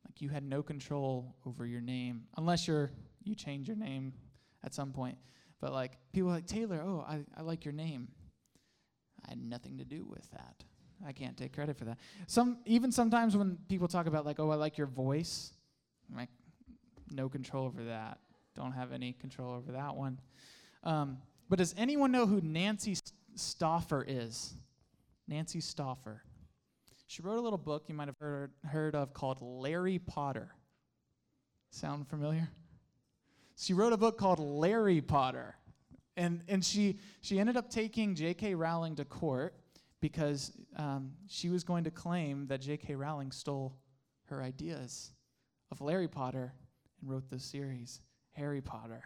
Like 0.06 0.22
you 0.22 0.30
had 0.30 0.44
no 0.44 0.64
control 0.64 1.36
over 1.46 1.66
your 1.66 1.82
name, 1.82 2.24
unless 2.38 2.68
you're 2.68 2.92
you 3.24 3.36
change 3.36 3.68
your 3.68 3.78
name 3.78 4.14
at 4.64 4.74
some 4.74 4.92
point. 4.92 5.18
But 5.64 5.72
like 5.72 5.94
people 6.12 6.30
like 6.30 6.46
Taylor, 6.46 6.84
oh, 6.86 7.06
I, 7.08 7.22
I 7.38 7.42
like 7.42 7.64
your 7.64 7.74
name. 7.74 8.10
I 9.26 9.30
had 9.30 9.42
nothing 9.42 9.78
to 9.78 9.86
do 9.86 10.06
with 10.06 10.30
that. 10.32 10.62
I 11.08 11.14
can't 11.14 11.38
take 11.38 11.54
credit 11.54 11.78
for 11.78 11.86
that. 11.86 12.00
Some 12.28 12.58
even 12.66 12.92
sometimes 12.92 13.38
when 13.38 13.58
people 13.70 13.88
talk 13.88 14.06
about 14.06 14.26
like, 14.26 14.42
oh, 14.42 14.50
I 14.50 14.56
like 14.56 14.78
your 14.78 14.88
voice, 14.88 15.54
I'm 16.12 16.18
like, 16.18 16.28
no 17.12 17.30
control 17.30 17.66
over 17.66 17.82
that. 17.86 18.18
Don't 18.58 18.74
have 18.74 18.92
any 18.92 19.14
control 19.14 19.54
over 19.54 19.72
that 19.72 19.96
one. 19.96 20.20
Um, 20.84 21.20
but 21.50 21.60
does 21.60 21.74
anyone 21.78 22.12
know 22.12 22.26
who 22.26 22.42
Nancy 22.42 22.98
Stouffer 23.38 24.04
is? 24.06 24.56
Nancy 25.30 25.62
Stouffer. 25.62 26.20
She 27.08 27.22
wrote 27.22 27.38
a 27.38 27.42
little 27.42 27.58
book 27.58 27.86
you 27.88 27.96
might 27.96 28.10
have 28.10 28.20
heard, 28.20 28.52
heard 28.70 28.96
of 28.96 29.14
called 29.14 29.38
Larry 29.40 29.98
Potter. 29.98 30.50
Sound 31.70 32.10
familiar? 32.10 32.50
She 33.56 33.74
wrote 33.74 33.94
a 33.94 33.98
book 33.98 34.18
called 34.18 34.40
Larry 34.40 35.02
Potter. 35.02 35.56
And, 36.16 36.44
and 36.48 36.64
she, 36.64 37.00
she 37.22 37.40
ended 37.40 37.58
up 37.58 37.70
taking 37.70 38.16
J.K. 38.16 38.56
Rowling 38.56 38.96
to 38.96 39.06
court 39.06 39.56
because 40.00 40.52
um, 40.76 41.14
she 41.28 41.50
was 41.50 41.64
going 41.64 41.86
to 41.86 41.92
claim 41.92 42.48
that 42.48 42.62
J.K. 42.62 42.96
Rowling 42.96 43.32
stole 43.32 43.76
her 44.26 44.42
ideas 44.42 45.12
of 45.72 45.82
Larry 45.82 46.08
Potter 46.08 46.54
and 47.02 47.10
wrote 47.10 47.30
the 47.30 47.40
series 47.40 48.02
Harry 48.32 48.62
Potter. 48.62 49.04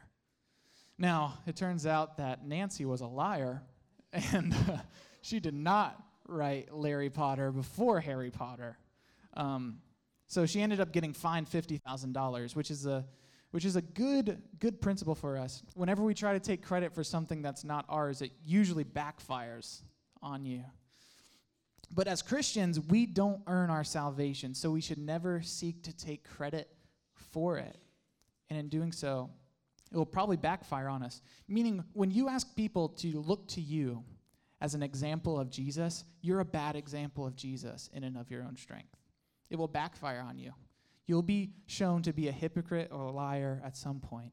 Now, 0.98 1.38
it 1.46 1.56
turns 1.56 1.86
out 1.86 2.18
that 2.18 2.46
Nancy 2.46 2.86
was 2.86 3.02
a 3.02 3.08
liar, 3.08 3.62
and 4.12 4.54
uh, 4.70 4.78
she 5.22 5.40
did 5.40 5.54
not 5.54 6.02
write 6.28 6.74
Larry 6.74 7.10
Potter 7.10 7.52
before 7.52 8.00
Harry 8.00 8.32
Potter. 8.32 8.78
Um, 9.36 9.80
so 10.28 10.46
she 10.46 10.62
ended 10.62 10.80
up 10.80 10.92
getting 10.92 11.14
fined 11.14 11.50
$50,000, 11.50 12.56
which 12.56 12.72
is 12.72 12.86
a 12.86 13.06
which 13.52 13.66
is 13.66 13.76
a 13.76 13.82
good 13.82 14.42
good 14.60 14.82
principle 14.82 15.16
for 15.16 15.38
us. 15.38 15.64
Whenever 15.76 16.04
we 16.04 16.14
try 16.14 16.34
to 16.34 16.40
take 16.40 16.64
credit 16.64 16.94
for 16.94 17.04
something 17.04 17.42
that's 17.42 17.64
not 17.64 17.86
ours, 17.90 18.22
it 18.22 18.32
usually 18.46 18.84
backfires 18.84 19.82
on 20.22 20.46
you. 20.46 20.64
But 21.92 22.08
as 22.08 22.22
Christians, 22.22 22.80
we 22.80 23.06
don't 23.06 23.42
earn 23.48 23.70
our 23.70 23.84
salvation, 23.84 24.54
so 24.54 24.72
we 24.72 24.82
should 24.82 24.98
never 24.98 25.42
seek 25.42 25.84
to 25.84 25.96
take 25.96 26.28
credit 26.28 26.70
for 27.32 27.58
it. 27.58 27.78
And 28.50 28.60
in 28.60 28.68
doing 28.68 28.92
so, 28.92 29.30
it 29.92 29.98
will 29.98 30.06
probably 30.06 30.38
backfire 30.38 30.90
on 30.90 31.02
us. 31.02 31.22
Meaning, 31.48 31.84
when 31.94 32.12
you 32.12 32.28
ask 32.28 32.56
people 32.56 32.90
to 32.90 33.20
look 33.22 33.48
to 33.50 33.62
you 33.62 34.04
as 34.60 34.74
an 34.74 34.84
example 34.84 35.40
of 35.40 35.50
Jesus, 35.50 36.04
you're 36.22 36.42
a 36.42 36.46
bad 36.46 36.76
example 36.76 37.26
of 37.26 37.36
Jesus 37.36 37.90
in 37.94 38.04
and 38.04 38.18
of 38.18 38.30
your 38.30 38.44
own 38.44 38.58
strength. 38.58 38.98
It 39.50 39.56
will 39.56 39.68
backfire 39.68 40.24
on 40.28 40.38
you. 40.38 40.52
You'll 41.08 41.24
be 41.24 41.52
shown 41.66 42.04
to 42.04 42.14
be 42.14 42.28
a 42.28 42.32
hypocrite 42.32 42.90
or 42.92 43.06
a 43.06 43.12
liar 43.12 43.62
at 43.66 43.76
some 43.76 44.00
point. 44.00 44.32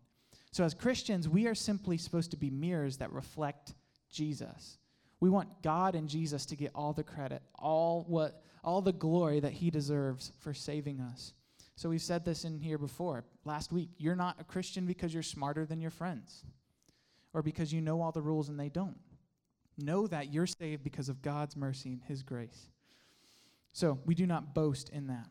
So, 0.50 0.64
as 0.64 0.74
Christians, 0.74 1.28
we 1.28 1.46
are 1.46 1.54
simply 1.54 1.96
supposed 1.96 2.30
to 2.32 2.36
be 2.36 2.50
mirrors 2.50 2.98
that 2.98 3.12
reflect 3.12 3.74
Jesus. 4.10 4.78
We 5.20 5.30
want 5.30 5.62
God 5.62 5.94
and 5.94 6.08
Jesus 6.08 6.44
to 6.46 6.56
get 6.56 6.72
all 6.74 6.92
the 6.92 7.02
credit, 7.02 7.42
all 7.58 8.04
what 8.08 8.42
all 8.62 8.80
the 8.80 8.92
glory 8.92 9.40
that 9.40 9.52
he 9.52 9.70
deserves 9.70 10.32
for 10.40 10.54
saving 10.54 11.00
us. 11.00 11.34
So 11.76 11.88
we've 11.88 12.02
said 12.02 12.24
this 12.24 12.44
in 12.44 12.60
here 12.60 12.78
before. 12.78 13.24
Last 13.44 13.72
week, 13.72 13.90
you're 13.98 14.16
not 14.16 14.40
a 14.40 14.44
Christian 14.44 14.86
because 14.86 15.12
you're 15.12 15.22
smarter 15.22 15.66
than 15.66 15.80
your 15.80 15.90
friends 15.90 16.44
or 17.32 17.42
because 17.42 17.72
you 17.72 17.80
know 17.80 18.00
all 18.00 18.12
the 18.12 18.22
rules 18.22 18.48
and 18.48 18.58
they 18.58 18.68
don't. 18.68 18.98
Know 19.76 20.06
that 20.06 20.32
you're 20.32 20.46
saved 20.46 20.84
because 20.84 21.08
of 21.08 21.20
God's 21.20 21.56
mercy 21.56 21.92
and 21.92 22.02
his 22.02 22.22
grace. 22.22 22.70
So 23.72 23.98
we 24.06 24.14
do 24.14 24.24
not 24.24 24.54
boast 24.54 24.88
in 24.90 25.08
that. 25.08 25.26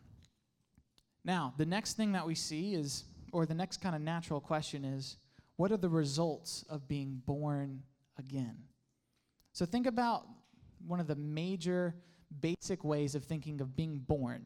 Now, 1.26 1.54
the 1.58 1.66
next 1.66 1.96
thing 1.96 2.12
that 2.14 2.26
we 2.26 2.36
see 2.36 2.74
is, 2.74 3.06
or 3.32 3.46
the 3.46 3.54
next 3.54 3.78
kind 3.78 3.96
of 3.96 4.02
natural 4.02 4.40
question 4.40 4.84
is, 4.84 5.18
what 5.56 5.72
are 5.72 5.78
the 5.78 5.90
results 5.90 6.66
of 6.70 6.88
being 6.88 7.22
born 7.26 7.84
again? 8.18 8.58
So 9.54 9.66
think 9.66 9.88
about 9.88 10.26
one 10.86 11.00
of 11.00 11.08
the 11.08 11.16
major 11.16 11.96
basic 12.42 12.84
ways 12.84 13.16
of 13.16 13.24
thinking 13.24 13.62
of 13.62 13.76
being 13.76 14.00
born 14.00 14.46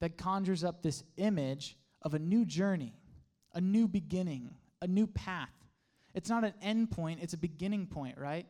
that 0.00 0.16
conjures 0.16 0.64
up 0.64 0.82
this 0.82 1.04
image 1.16 1.76
of 2.02 2.14
a 2.14 2.18
new 2.18 2.44
journey, 2.44 2.94
a 3.54 3.60
new 3.60 3.86
beginning, 3.86 4.50
a 4.80 4.86
new 4.86 5.06
path. 5.06 5.50
It's 6.14 6.30
not 6.30 6.44
an 6.44 6.54
end 6.62 6.90
point, 6.90 7.20
it's 7.22 7.34
a 7.34 7.38
beginning 7.38 7.86
point, 7.86 8.16
right? 8.18 8.46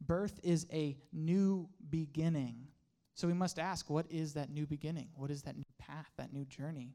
Birth 0.00 0.40
is 0.42 0.66
a 0.72 0.96
new 1.12 1.68
beginning. 1.90 2.68
So 3.14 3.26
we 3.26 3.34
must 3.34 3.58
ask 3.58 3.90
what 3.90 4.06
is 4.10 4.34
that 4.34 4.50
new 4.50 4.66
beginning? 4.66 5.08
What 5.14 5.30
is 5.30 5.42
that 5.42 5.56
new 5.56 5.64
path, 5.78 6.10
that 6.16 6.32
new 6.32 6.44
journey? 6.44 6.94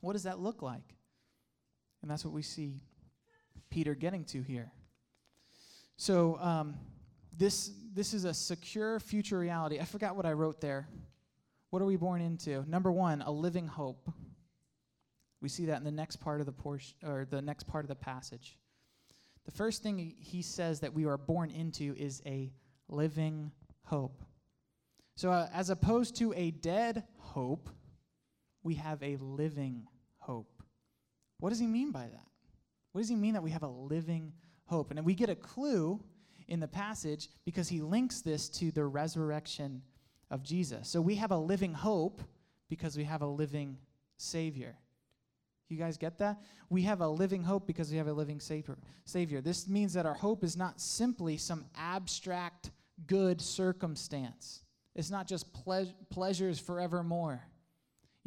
What 0.00 0.12
does 0.12 0.24
that 0.24 0.38
look 0.38 0.62
like? 0.62 0.94
And 2.02 2.10
that's 2.10 2.24
what 2.24 2.32
we 2.32 2.42
see 2.42 2.80
Peter 3.70 3.94
getting 3.94 4.24
to 4.26 4.42
here. 4.42 4.72
So, 5.96 6.38
um, 6.40 6.76
this, 7.36 7.70
this 7.94 8.14
is 8.14 8.24
a 8.24 8.34
secure 8.34 8.98
future 9.00 9.38
reality. 9.38 9.78
I 9.80 9.84
forgot 9.84 10.16
what 10.16 10.26
I 10.26 10.32
wrote 10.32 10.60
there. 10.60 10.88
What 11.70 11.82
are 11.82 11.86
we 11.86 11.96
born 11.96 12.20
into? 12.20 12.68
Number 12.68 12.90
one, 12.90 13.22
a 13.22 13.30
living 13.30 13.66
hope. 13.66 14.10
We 15.40 15.48
see 15.48 15.66
that 15.66 15.76
in 15.76 15.84
the 15.84 15.92
next 15.92 16.16
part 16.16 16.40
of 16.40 16.46
the 16.46 16.52
portion, 16.52 16.96
or 17.04 17.26
the 17.28 17.42
next 17.42 17.64
part 17.64 17.84
of 17.84 17.88
the 17.88 17.94
passage. 17.94 18.58
The 19.44 19.52
first 19.52 19.82
thing 19.82 20.14
he 20.18 20.42
says 20.42 20.80
that 20.80 20.92
we 20.92 21.04
are 21.06 21.16
born 21.16 21.50
into 21.50 21.94
is 21.96 22.22
a 22.26 22.52
living 22.88 23.52
hope. 23.84 24.22
So, 25.16 25.30
uh, 25.30 25.48
as 25.52 25.70
opposed 25.70 26.16
to 26.16 26.32
a 26.34 26.50
dead 26.50 27.04
hope, 27.18 27.70
we 28.68 28.74
have 28.74 29.02
a 29.02 29.16
living 29.16 29.86
hope. 30.18 30.62
What 31.40 31.48
does 31.48 31.58
he 31.58 31.66
mean 31.66 31.90
by 31.90 32.04
that? 32.04 32.26
What 32.92 33.00
does 33.00 33.08
he 33.08 33.16
mean 33.16 33.32
that 33.32 33.42
we 33.42 33.50
have 33.50 33.62
a 33.62 33.68
living 33.68 34.34
hope? 34.66 34.90
And 34.90 35.02
we 35.06 35.14
get 35.14 35.30
a 35.30 35.34
clue 35.34 35.98
in 36.48 36.60
the 36.60 36.68
passage 36.68 37.30
because 37.46 37.66
he 37.66 37.80
links 37.80 38.20
this 38.20 38.50
to 38.50 38.70
the 38.70 38.84
resurrection 38.84 39.80
of 40.30 40.42
Jesus. 40.42 40.86
So 40.86 41.00
we 41.00 41.14
have 41.14 41.30
a 41.30 41.38
living 41.38 41.72
hope 41.72 42.20
because 42.68 42.94
we 42.94 43.04
have 43.04 43.22
a 43.22 43.26
living 43.26 43.78
Savior. 44.18 44.76
You 45.70 45.78
guys 45.78 45.96
get 45.96 46.18
that? 46.18 46.42
We 46.68 46.82
have 46.82 47.00
a 47.00 47.08
living 47.08 47.42
hope 47.42 47.66
because 47.66 47.90
we 47.90 47.96
have 47.96 48.06
a 48.06 48.12
living 48.12 48.38
savior. 48.40 49.40
This 49.40 49.66
means 49.66 49.94
that 49.94 50.04
our 50.04 50.14
hope 50.14 50.44
is 50.44 50.58
not 50.58 50.78
simply 50.78 51.38
some 51.38 51.64
abstract 51.74 52.70
good 53.06 53.40
circumstance. 53.40 54.60
It's 54.94 55.10
not 55.10 55.26
just 55.26 55.54
ple- 55.54 55.94
pleasures 56.10 56.58
forevermore. 56.58 57.47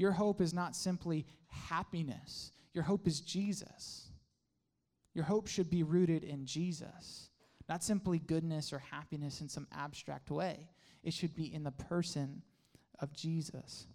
Your 0.01 0.11
hope 0.11 0.41
is 0.41 0.51
not 0.51 0.75
simply 0.75 1.27
happiness. 1.45 2.53
Your 2.73 2.83
hope 2.83 3.05
is 3.05 3.21
Jesus. 3.21 4.07
Your 5.13 5.23
hope 5.23 5.45
should 5.45 5.69
be 5.69 5.83
rooted 5.83 6.23
in 6.23 6.43
Jesus. 6.43 7.29
Not 7.69 7.83
simply 7.83 8.17
goodness 8.17 8.73
or 8.73 8.79
happiness 8.79 9.41
in 9.41 9.47
some 9.47 9.67
abstract 9.71 10.31
way. 10.31 10.67
It 11.03 11.13
should 11.13 11.35
be 11.35 11.53
in 11.53 11.63
the 11.63 11.69
person 11.69 12.41
of 12.97 13.13
Jesus. 13.13 13.85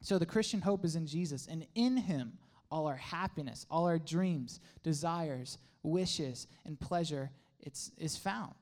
So 0.00 0.18
the 0.18 0.24
Christian 0.24 0.62
hope 0.62 0.82
is 0.82 0.96
in 0.96 1.06
Jesus, 1.06 1.46
and 1.46 1.66
in 1.74 1.98
him, 1.98 2.38
all 2.70 2.86
our 2.86 2.96
happiness, 2.96 3.66
all 3.70 3.84
our 3.84 3.98
dreams, 3.98 4.60
desires, 4.82 5.58
wishes, 5.82 6.46
and 6.64 6.80
pleasure 6.80 7.30
it's, 7.60 7.90
is 7.98 8.16
found. 8.16 8.54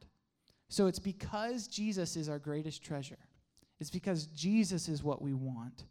So 0.69 0.89
it's 0.89 0.99
because 0.99 1.69
Jesus 1.69 2.17
is 2.17 2.29
our 2.29 2.41
greatest 2.41 2.83
treasure. 2.83 3.21
It's 3.79 3.91
because 3.91 4.27
Jesus 4.27 4.89
is 4.89 5.05
what 5.05 5.23
we 5.23 5.33
want 5.33 5.85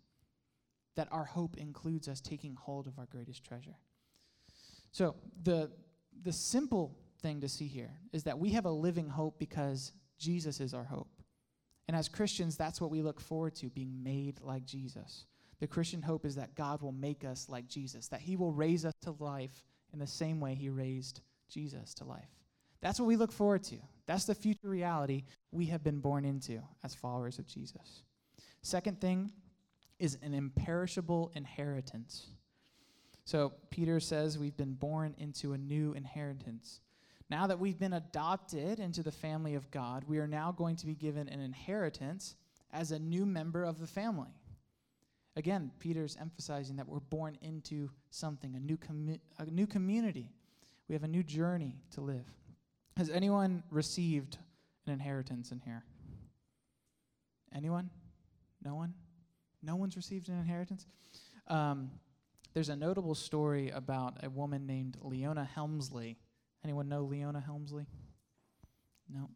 that 0.96 1.08
our 1.12 1.26
hope 1.26 1.58
includes 1.58 2.08
us 2.08 2.22
taking 2.22 2.56
hold 2.56 2.88
of 2.88 2.98
our 3.00 3.06
greatest 3.06 3.44
treasure. 3.44 3.78
So 4.92 5.16
the 5.44 5.72
the 6.24 6.34
simple 6.34 6.98
thing 7.22 7.42
to 7.42 7.50
see 7.50 7.68
here 7.68 7.92
is 8.12 8.24
that 8.24 8.38
we 8.38 8.50
have 8.52 8.66
a 8.66 8.72
living 8.72 9.08
hope 9.08 9.40
because 9.40 9.94
Jesus 10.18 10.60
is 10.60 10.74
our 10.74 10.84
hope. 10.84 11.10
And 11.88 11.98
as 11.98 12.08
Christians, 12.08 12.58
that's 12.58 12.80
what 12.80 12.92
we 12.92 13.02
look 13.02 13.20
forward 13.20 13.56
to 13.56 13.70
being 13.70 14.04
made 14.04 14.40
like 14.42 14.66
Jesus. 14.66 15.26
The 15.60 15.68
Christian 15.68 16.02
hope 16.02 16.26
is 16.26 16.36
that 16.36 16.56
God 16.56 16.82
will 16.82 16.92
make 16.92 17.24
us 17.24 17.48
like 17.50 17.68
Jesus, 17.68 18.08
that 18.08 18.22
He 18.22 18.36
will 18.36 18.52
raise 18.52 18.86
us 18.86 18.94
to 19.04 19.16
life 19.20 19.64
in 19.94 20.00
the 20.00 20.08
same 20.08 20.40
way 20.40 20.56
He 20.56 20.70
raised 20.70 21.22
Jesus 21.50 21.94
to 21.96 22.06
life. 22.06 22.30
That's 22.82 23.00
what 23.00 23.06
we 23.06 23.16
look 23.16 23.32
forward 23.32 23.64
to. 23.66 23.78
That's 24.08 24.26
the 24.26 24.36
future 24.36 24.70
reality 24.70 25.24
we 25.52 25.68
have 25.68 25.84
been 25.84 26.00
born 26.00 26.26
into 26.26 26.62
as 26.84 26.96
followers 26.96 27.40
of 27.40 27.46
Jesus. 27.46 28.04
Second 28.64 29.00
thing 29.00 29.32
is 30.02 30.18
an 30.24 30.34
imperishable 30.34 31.32
inheritance. 31.36 32.26
So 33.24 33.54
Peter 33.70 34.00
says 34.00 34.40
we've 34.40 34.58
been 34.58 34.74
born 34.74 35.14
into 35.20 35.54
a 35.54 35.58
new 35.60 35.94
inheritance. 35.94 36.82
Now 37.30 37.46
that 37.46 37.60
we've 37.60 37.78
been 37.78 37.94
adopted 37.94 38.80
into 38.80 39.04
the 39.04 39.12
family 39.12 39.54
of 39.54 39.70
God, 39.70 40.04
we 40.08 40.18
are 40.18 40.28
now 40.28 40.52
going 40.52 40.76
to 40.78 40.88
be 40.88 40.96
given 40.96 41.30
an 41.30 41.40
inheritance 41.40 42.36
as 42.74 42.92
a 42.92 42.98
new 42.98 43.28
member 43.28 43.64
of 43.64 43.80
the 43.80 43.86
family. 43.86 44.34
Again, 45.36 45.72
Peter's 45.78 46.18
emphasizing 46.20 46.78
that 46.78 46.88
we're 46.88 47.00
born 47.00 47.38
into 47.44 47.88
something, 48.10 48.56
a 48.56 48.60
new, 48.60 48.78
commu- 48.78 49.20
a 49.38 49.46
new 49.46 49.68
community. 49.68 50.32
We 50.90 50.94
have 50.94 51.04
a 51.04 51.08
new 51.08 51.24
journey 51.24 51.78
to 51.92 52.02
live. 52.02 52.26
Has 52.98 53.12
anyone 53.12 53.62
received 53.70 54.40
an 54.88 54.94
inheritance 54.94 55.52
in 55.52 55.60
here? 55.60 55.86
Anyone? 57.54 57.92
No 58.66 58.74
one? 58.74 58.96
No 59.64 59.76
one's 59.76 59.96
received 59.96 60.30
an 60.30 60.40
inheritance? 60.40 60.86
Um, 61.48 61.92
there's 62.54 62.70
a 62.70 62.76
notable 62.76 63.16
story 63.16 63.70
about 63.70 64.24
a 64.24 64.30
woman 64.30 64.66
named 64.66 64.98
Leona 65.02 65.46
Helmsley. 65.46 66.18
Anyone 66.64 66.90
know 66.90 67.04
Leona 67.04 67.40
Helmsley? 67.40 67.86
No. 69.10 69.30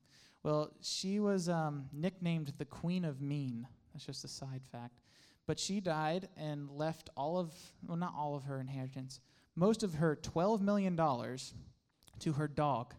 Well, 0.44 0.72
she 0.82 1.20
was 1.20 1.50
um, 1.50 1.86
nicknamed 1.92 2.54
the 2.58 2.66
Queen 2.66 3.06
of 3.06 3.22
Mean. 3.22 3.68
That's 3.94 4.06
just 4.06 4.24
a 4.26 4.28
side 4.28 4.62
fact. 4.72 5.00
But 5.48 5.60
she 5.60 5.80
died 5.80 6.28
and 6.38 6.70
left 6.70 7.10
all 7.16 7.38
of, 7.38 7.54
well, 7.86 7.98
not 7.98 8.14
all 8.18 8.36
of 8.36 8.44
her 8.44 8.60
inheritance, 8.60 9.20
most 9.56 9.84
of 9.84 9.96
her 9.96 10.16
$12 10.16 10.62
million 10.62 10.98
to 10.98 12.34
her 12.34 12.48
dog, 12.48 12.94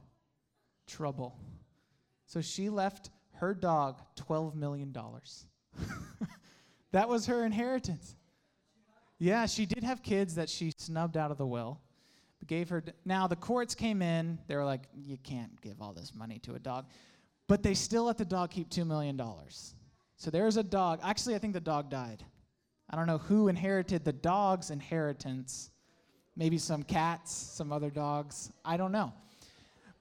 Trouble. 0.87 1.37
So 2.27 2.41
she 2.41 2.69
left 2.69 3.11
her 3.35 3.55
dog 3.55 4.01
$12 4.17 4.55
million. 4.55 4.95
that 6.97 7.11
was 7.11 7.27
her 7.27 7.45
inheritance. 7.45 8.17
Yeah, 9.19 9.45
she 9.45 9.67
did 9.67 9.85
have 9.85 10.03
kids 10.03 10.35
that 10.37 10.49
she 10.49 10.73
snubbed 10.79 11.19
out 11.19 11.31
of 11.31 11.37
the 11.37 11.47
will. 11.47 11.79
Gave 12.47 12.69
her. 12.69 12.83
Now 13.05 13.27
the 13.27 13.37
courts 13.37 13.75
came 13.75 14.01
in. 14.01 14.39
They 14.47 14.55
were 14.57 14.65
like, 14.65 14.89
"You 14.95 15.17
can't 15.19 15.61
give 15.61 15.83
all 15.83 15.93
this 15.93 16.15
money 16.15 16.39
to 16.41 16.55
a 16.55 16.59
dog," 16.59 16.87
but 17.49 17.63
they 17.63 17.75
still 17.75 18.05
let 18.05 18.19
the 18.19 18.25
dog 18.25 18.51
keep 18.51 18.71
two 18.71 18.85
million 18.85 19.17
dollars. 19.17 19.75
So 20.17 20.31
there's 20.31 20.57
a 20.57 20.63
dog. 20.63 21.01
Actually, 21.03 21.35
I 21.35 21.39
think 21.39 21.55
the 21.55 21.61
dog 21.61 21.91
died. 21.91 22.25
I 22.89 22.97
don't 22.97 23.09
know 23.09 23.19
who 23.19 23.49
inherited 23.49 24.05
the 24.05 24.13
dog's 24.13 24.71
inheritance. 24.71 25.71
Maybe 26.37 26.57
some 26.57 26.83
cats, 26.83 27.33
some 27.33 27.73
other 27.73 27.91
dogs. 27.91 28.53
I 28.65 28.77
don't 28.77 28.93
know. 28.93 29.13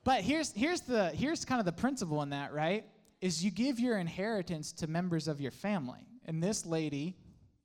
But 0.03 0.21
here's 0.21 0.53
here's 0.53 0.81
the 0.81 1.09
here's 1.09 1.43
kind 1.43 1.59
of 1.59 1.65
the 1.65 1.73
principle 1.73 2.21
in 2.21 2.29
that, 2.29 2.53
right? 2.53 2.85
Is 3.21 3.43
you 3.43 3.49
give 3.49 3.79
your 3.79 3.97
inheritance 3.97 4.71
to 4.73 4.87
members 4.87 5.27
of 5.27 5.41
your 5.41 5.51
family. 5.51 6.05
And 6.25 6.41
this 6.41 6.65
lady 6.65 7.15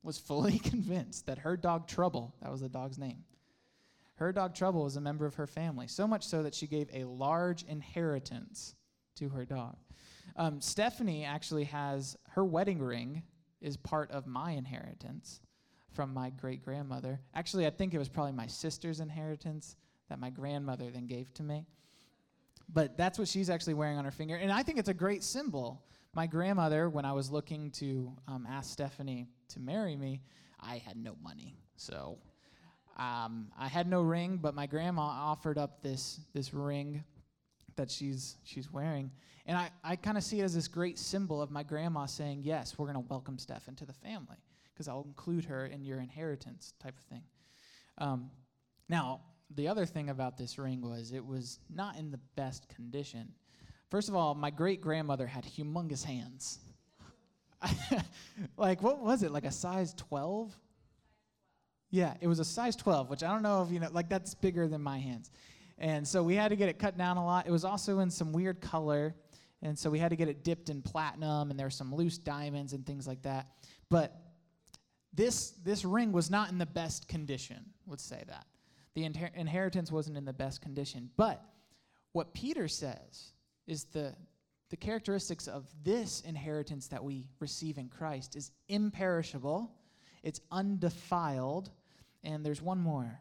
was 0.02 0.18
fully 0.18 0.58
convinced 0.70 1.26
that 1.26 1.38
her 1.38 1.56
dog 1.56 1.86
Trouble, 1.86 2.34
that 2.42 2.50
was 2.50 2.60
the 2.60 2.68
dog's 2.68 2.98
name, 2.98 3.24
her 4.16 4.32
dog 4.32 4.54
Trouble 4.54 4.84
was 4.84 4.96
a 4.96 5.00
member 5.00 5.24
of 5.24 5.34
her 5.36 5.46
family, 5.46 5.86
so 5.86 6.06
much 6.06 6.26
so 6.26 6.42
that 6.42 6.54
she 6.54 6.66
gave 6.66 6.88
a 6.92 7.04
large 7.04 7.62
inheritance 7.62 8.74
to 9.16 9.30
her 9.30 9.44
dog. 9.46 9.76
Um, 10.36 10.60
Stephanie 10.60 11.24
actually 11.24 11.64
has 11.64 12.16
her 12.30 12.44
wedding 12.44 12.80
ring 12.80 13.22
is 13.60 13.76
part 13.76 14.10
of 14.10 14.26
my 14.26 14.52
inheritance 14.52 15.40
from 15.92 16.14
my 16.14 16.30
great 16.30 16.62
grandmother. 16.64 17.20
Actually, 17.34 17.66
I 17.66 17.70
think 17.70 17.94
it 17.94 17.98
was 17.98 18.08
probably 18.08 18.32
my 18.32 18.46
sister's 18.46 19.00
inheritance 19.00 19.76
that 20.08 20.18
my 20.18 20.30
grandmother 20.30 20.90
then 20.90 21.06
gave 21.06 21.32
to 21.34 21.42
me. 21.42 21.66
But 22.72 22.96
that's 22.96 23.18
what 23.18 23.26
she's 23.26 23.50
actually 23.50 23.74
wearing 23.74 23.98
on 23.98 24.04
her 24.04 24.10
finger. 24.10 24.36
And 24.36 24.52
I 24.52 24.62
think 24.62 24.78
it's 24.78 24.88
a 24.88 24.94
great 24.94 25.24
symbol. 25.24 25.84
My 26.12 26.26
grandmother, 26.26 26.90
when 26.90 27.04
I 27.04 27.12
was 27.12 27.30
looking 27.30 27.70
to 27.72 28.12
um, 28.26 28.44
ask 28.48 28.72
Stephanie 28.72 29.28
to 29.50 29.60
marry 29.60 29.96
me, 29.96 30.22
I 30.58 30.78
had 30.78 30.96
no 30.96 31.16
money. 31.22 31.56
So 31.76 32.18
um, 32.98 33.46
I 33.56 33.68
had 33.68 33.88
no 33.88 34.02
ring, 34.02 34.38
but 34.42 34.54
my 34.54 34.66
grandma 34.66 35.02
offered 35.02 35.56
up 35.56 35.82
this, 35.82 36.20
this 36.34 36.52
ring 36.52 37.04
that 37.76 37.90
she's, 37.92 38.38
she's 38.42 38.72
wearing. 38.72 39.12
And 39.46 39.56
I, 39.56 39.70
I 39.84 39.94
kind 39.94 40.18
of 40.18 40.24
see 40.24 40.40
it 40.40 40.44
as 40.44 40.52
this 40.52 40.66
great 40.66 40.98
symbol 40.98 41.40
of 41.40 41.52
my 41.52 41.62
grandma 41.62 42.06
saying, 42.06 42.40
Yes, 42.42 42.76
we're 42.76 42.92
going 42.92 43.02
to 43.02 43.08
welcome 43.08 43.38
Steph 43.38 43.68
into 43.68 43.86
the 43.86 43.92
family 43.92 44.36
because 44.74 44.88
I'll 44.88 45.04
include 45.06 45.44
her 45.44 45.66
in 45.66 45.84
your 45.84 46.00
inheritance 46.00 46.74
type 46.82 46.98
of 46.98 47.04
thing. 47.04 47.22
Um, 47.98 48.30
now, 48.88 49.20
the 49.54 49.68
other 49.68 49.86
thing 49.86 50.10
about 50.10 50.36
this 50.36 50.58
ring 50.58 50.80
was 50.80 51.12
it 51.12 51.24
was 51.24 51.60
not 51.72 51.96
in 51.96 52.10
the 52.10 52.20
best 52.34 52.68
condition. 52.68 53.32
First 53.90 54.08
of 54.08 54.14
all, 54.14 54.34
my 54.34 54.50
great 54.50 54.80
grandmother 54.80 55.26
had 55.26 55.44
humongous 55.44 56.04
hands. 56.04 56.60
like, 58.56 58.82
what 58.82 59.00
was 59.00 59.22
it? 59.22 59.32
Like 59.32 59.44
a 59.44 59.50
size 59.50 59.94
12? 59.94 60.56
Yeah, 61.90 62.14
it 62.20 62.28
was 62.28 62.38
a 62.38 62.44
size 62.44 62.76
12, 62.76 63.10
which 63.10 63.24
I 63.24 63.32
don't 63.32 63.42
know 63.42 63.62
if 63.62 63.72
you 63.72 63.80
know, 63.80 63.88
like 63.90 64.08
that's 64.08 64.34
bigger 64.34 64.68
than 64.68 64.80
my 64.80 64.98
hands. 64.98 65.30
And 65.76 66.06
so 66.06 66.22
we 66.22 66.34
had 66.34 66.48
to 66.48 66.56
get 66.56 66.68
it 66.68 66.78
cut 66.78 66.96
down 66.96 67.16
a 67.16 67.24
lot. 67.24 67.46
It 67.46 67.50
was 67.50 67.64
also 67.64 67.98
in 67.98 68.10
some 68.10 68.32
weird 68.32 68.60
color. 68.60 69.14
And 69.62 69.78
so 69.78 69.90
we 69.90 69.98
had 69.98 70.10
to 70.10 70.16
get 70.16 70.28
it 70.28 70.44
dipped 70.44 70.70
in 70.70 70.82
platinum, 70.82 71.50
and 71.50 71.58
there 71.58 71.66
were 71.66 71.70
some 71.70 71.94
loose 71.94 72.16
diamonds 72.16 72.72
and 72.72 72.86
things 72.86 73.06
like 73.06 73.22
that. 73.22 73.48
But 73.90 74.14
this, 75.12 75.50
this 75.64 75.84
ring 75.84 76.12
was 76.12 76.30
not 76.30 76.50
in 76.50 76.58
the 76.58 76.66
best 76.66 77.08
condition, 77.08 77.64
let's 77.86 78.04
say 78.04 78.22
that. 78.28 78.46
The 78.94 79.02
inher- 79.02 79.34
inheritance 79.34 79.90
wasn't 79.90 80.16
in 80.16 80.24
the 80.24 80.32
best 80.32 80.62
condition. 80.62 81.10
But 81.16 81.44
what 82.12 82.32
Peter 82.32 82.68
says 82.68 83.32
is 83.70 83.84
the, 83.84 84.14
the 84.70 84.76
characteristics 84.76 85.46
of 85.46 85.66
this 85.84 86.20
inheritance 86.22 86.88
that 86.88 87.02
we 87.02 87.26
receive 87.38 87.78
in 87.78 87.88
Christ 87.88 88.34
is 88.34 88.50
imperishable, 88.68 89.70
it's 90.22 90.40
undefiled, 90.50 91.70
and 92.24 92.44
there's 92.44 92.60
one 92.60 92.78
more 92.78 93.20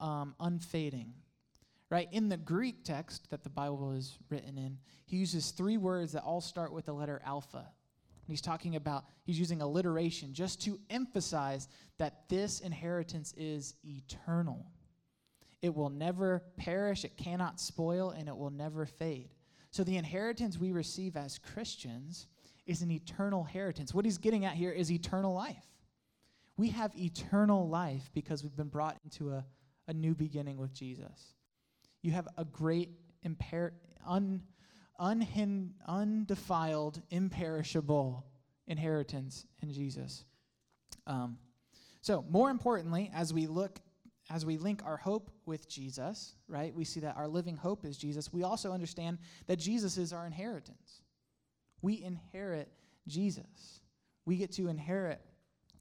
um, 0.00 0.34
unfading. 0.40 1.14
Right? 1.90 2.08
In 2.12 2.28
the 2.28 2.36
Greek 2.36 2.84
text 2.84 3.30
that 3.30 3.44
the 3.44 3.48
Bible 3.48 3.92
is 3.92 4.18
written 4.28 4.58
in, 4.58 4.76
he 5.06 5.16
uses 5.16 5.52
three 5.52 5.78
words 5.78 6.12
that 6.12 6.22
all 6.22 6.42
start 6.42 6.70
with 6.70 6.84
the 6.84 6.92
letter 6.92 7.22
alpha. 7.24 7.58
And 7.58 8.34
he's 8.34 8.42
talking 8.42 8.76
about, 8.76 9.04
he's 9.24 9.38
using 9.38 9.62
alliteration 9.62 10.34
just 10.34 10.60
to 10.64 10.78
emphasize 10.90 11.66
that 11.96 12.28
this 12.28 12.60
inheritance 12.60 13.32
is 13.38 13.74
eternal. 13.82 14.66
It 15.60 15.74
will 15.74 15.90
never 15.90 16.42
perish, 16.56 17.04
it 17.04 17.16
cannot 17.16 17.60
spoil, 17.60 18.10
and 18.10 18.28
it 18.28 18.36
will 18.36 18.50
never 18.50 18.86
fade. 18.86 19.34
So 19.70 19.84
the 19.84 19.96
inheritance 19.96 20.58
we 20.58 20.72
receive 20.72 21.16
as 21.16 21.38
Christians 21.38 22.26
is 22.66 22.82
an 22.82 22.90
eternal 22.90 23.40
inheritance. 23.40 23.92
What 23.92 24.04
he's 24.04 24.18
getting 24.18 24.44
at 24.44 24.54
here 24.54 24.70
is 24.70 24.90
eternal 24.90 25.34
life. 25.34 25.64
We 26.56 26.68
have 26.70 26.94
eternal 26.96 27.68
life 27.68 28.10
because 28.12 28.42
we've 28.42 28.56
been 28.56 28.68
brought 28.68 28.96
into 29.04 29.32
a, 29.32 29.44
a 29.86 29.92
new 29.92 30.14
beginning 30.14 30.58
with 30.58 30.72
Jesus. 30.72 31.34
You 32.02 32.12
have 32.12 32.28
a 32.36 32.44
great, 32.44 32.90
imper- 33.26 33.72
un, 34.06 34.42
unhin- 35.00 35.70
undefiled, 35.86 37.00
imperishable 37.10 38.26
inheritance 38.66 39.46
in 39.62 39.72
Jesus. 39.72 40.24
Um, 41.06 41.38
so, 42.00 42.24
more 42.28 42.50
importantly, 42.50 43.10
as 43.14 43.32
we 43.32 43.46
look, 43.46 43.80
as 44.30 44.44
we 44.44 44.58
link 44.58 44.82
our 44.84 44.96
hope 44.96 45.30
with 45.46 45.68
Jesus, 45.68 46.34
right, 46.48 46.74
we 46.74 46.84
see 46.84 47.00
that 47.00 47.16
our 47.16 47.28
living 47.28 47.56
hope 47.56 47.84
is 47.84 47.96
Jesus. 47.96 48.32
We 48.32 48.42
also 48.42 48.72
understand 48.72 49.18
that 49.46 49.58
Jesus 49.58 49.96
is 49.96 50.12
our 50.12 50.26
inheritance. 50.26 51.02
We 51.80 52.02
inherit 52.02 52.70
Jesus. 53.06 53.80
We 54.26 54.36
get 54.36 54.52
to 54.52 54.68
inherit 54.68 55.20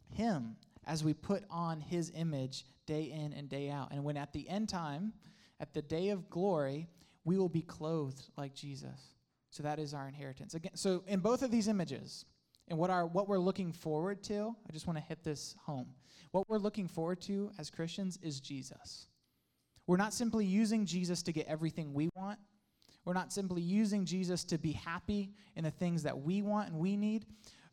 Him 0.10 0.55
as 0.86 1.03
we 1.03 1.13
put 1.13 1.43
on 1.49 1.81
His 1.81 2.12
image 2.15 2.65
day 2.86 3.12
in 3.12 3.33
and 3.33 3.49
day 3.49 3.69
out. 3.69 3.91
And 3.91 4.03
when 4.03 4.15
at 4.15 4.31
the 4.31 4.47
end 4.47 4.69
time, 4.69 5.12
at 5.60 5.73
the 5.73 5.81
day 5.81 6.10
of 6.10 6.29
glory, 6.29 6.88
we 7.25 7.38
will 7.38 7.49
be 7.49 7.62
clothed 7.62 8.29
like 8.38 8.53
Jesus. 8.53 9.15
So 9.49 9.63
that 9.63 9.79
is 9.79 9.93
our 9.93 10.07
inheritance. 10.07 10.53
Again, 10.53 10.75
so 10.75 11.03
in 11.07 11.19
both 11.19 11.41
of 11.41 11.51
these 11.51 11.67
images, 11.67 12.25
and 12.69 12.77
what 12.77 12.89
our 12.89 13.05
what 13.05 13.27
we're 13.27 13.39
looking 13.39 13.71
forward 13.71 14.23
to, 14.23 14.55
I 14.67 14.73
just 14.73 14.88
want 14.88 14.97
to 14.97 15.03
hit 15.03 15.23
this 15.23 15.55
home. 15.65 15.88
What 16.38 16.50
we're 16.50 16.60
looking 16.60 16.88
forward 16.88 17.19
to 17.21 17.50
as 17.58 17.71
Christians 17.71 18.19
is 18.21 18.39
Jesus. 18.39 19.08
We're 19.88 19.97
not 19.97 20.13
simply 20.13 20.45
using 20.45 20.86
Jesus 20.86 21.23
to 21.23 21.32
get 21.32 21.47
everything 21.47 21.95
we 21.95 22.10
want. 22.15 22.38
We're 23.06 23.15
not 23.15 23.34
simply 23.34 23.63
using 23.63 24.06
Jesus 24.06 24.43
to 24.43 24.60
be 24.60 24.73
happy 24.73 25.32
in 25.56 25.63
the 25.63 25.71
things 25.71 26.04
that 26.04 26.15
we 26.15 26.43
want 26.43 26.69
and 26.69 26.78
we 26.78 26.95
need. 26.95 27.26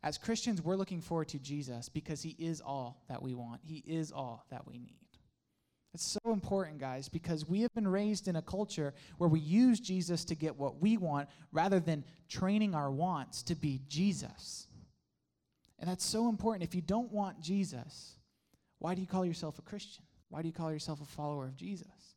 As 0.03 0.17
Christians, 0.17 0.63
we're 0.63 0.77
looking 0.77 1.03
forward 1.03 1.29
to 1.29 1.39
Jesus 1.39 1.91
because 1.91 2.23
he 2.23 2.37
is 2.39 2.63
all 2.63 3.05
that 3.11 3.21
we 3.21 3.35
want. 3.35 3.61
He 3.63 3.85
is 3.87 4.11
all 4.11 4.47
that 4.51 4.67
we 4.67 4.79
need. 4.79 4.97
It's 5.93 6.19
so 6.25 6.33
important, 6.33 6.79
guys, 6.79 7.11
because 7.11 7.47
we 7.47 7.61
have 7.61 7.75
been 7.75 7.87
raised 7.87 8.29
in 8.29 8.37
a 8.37 8.43
culture 8.43 8.95
where 9.19 9.29
we 9.29 9.41
use 9.41 9.79
Jesus 9.79 10.25
to 10.25 10.35
get 10.35 10.57
what 10.57 10.81
we 10.81 10.97
want 10.97 11.29
rather 11.53 11.81
than 11.81 12.03
training 12.31 12.75
our 12.75 12.91
wants 12.91 13.43
to 13.43 13.55
be 13.55 13.83
Jesus. 13.89 14.69
And 15.79 15.91
that's 15.91 16.07
so 16.07 16.31
important. 16.31 16.65
If 16.65 16.75
you 16.75 16.81
don't 16.81 17.13
want 17.13 17.43
Jesus, 17.43 18.17
why 18.85 18.95
do 18.95 19.01
you 19.01 19.07
call 19.07 19.25
yourself 19.25 19.59
a 19.59 19.63
Christian? 19.63 20.05
Why 20.29 20.43
do 20.43 20.47
you 20.47 20.53
call 20.53 20.71
yourself 20.71 21.01
a 21.01 21.07
follower 21.07 21.47
of 21.47 21.57
Jesus? 21.57 22.17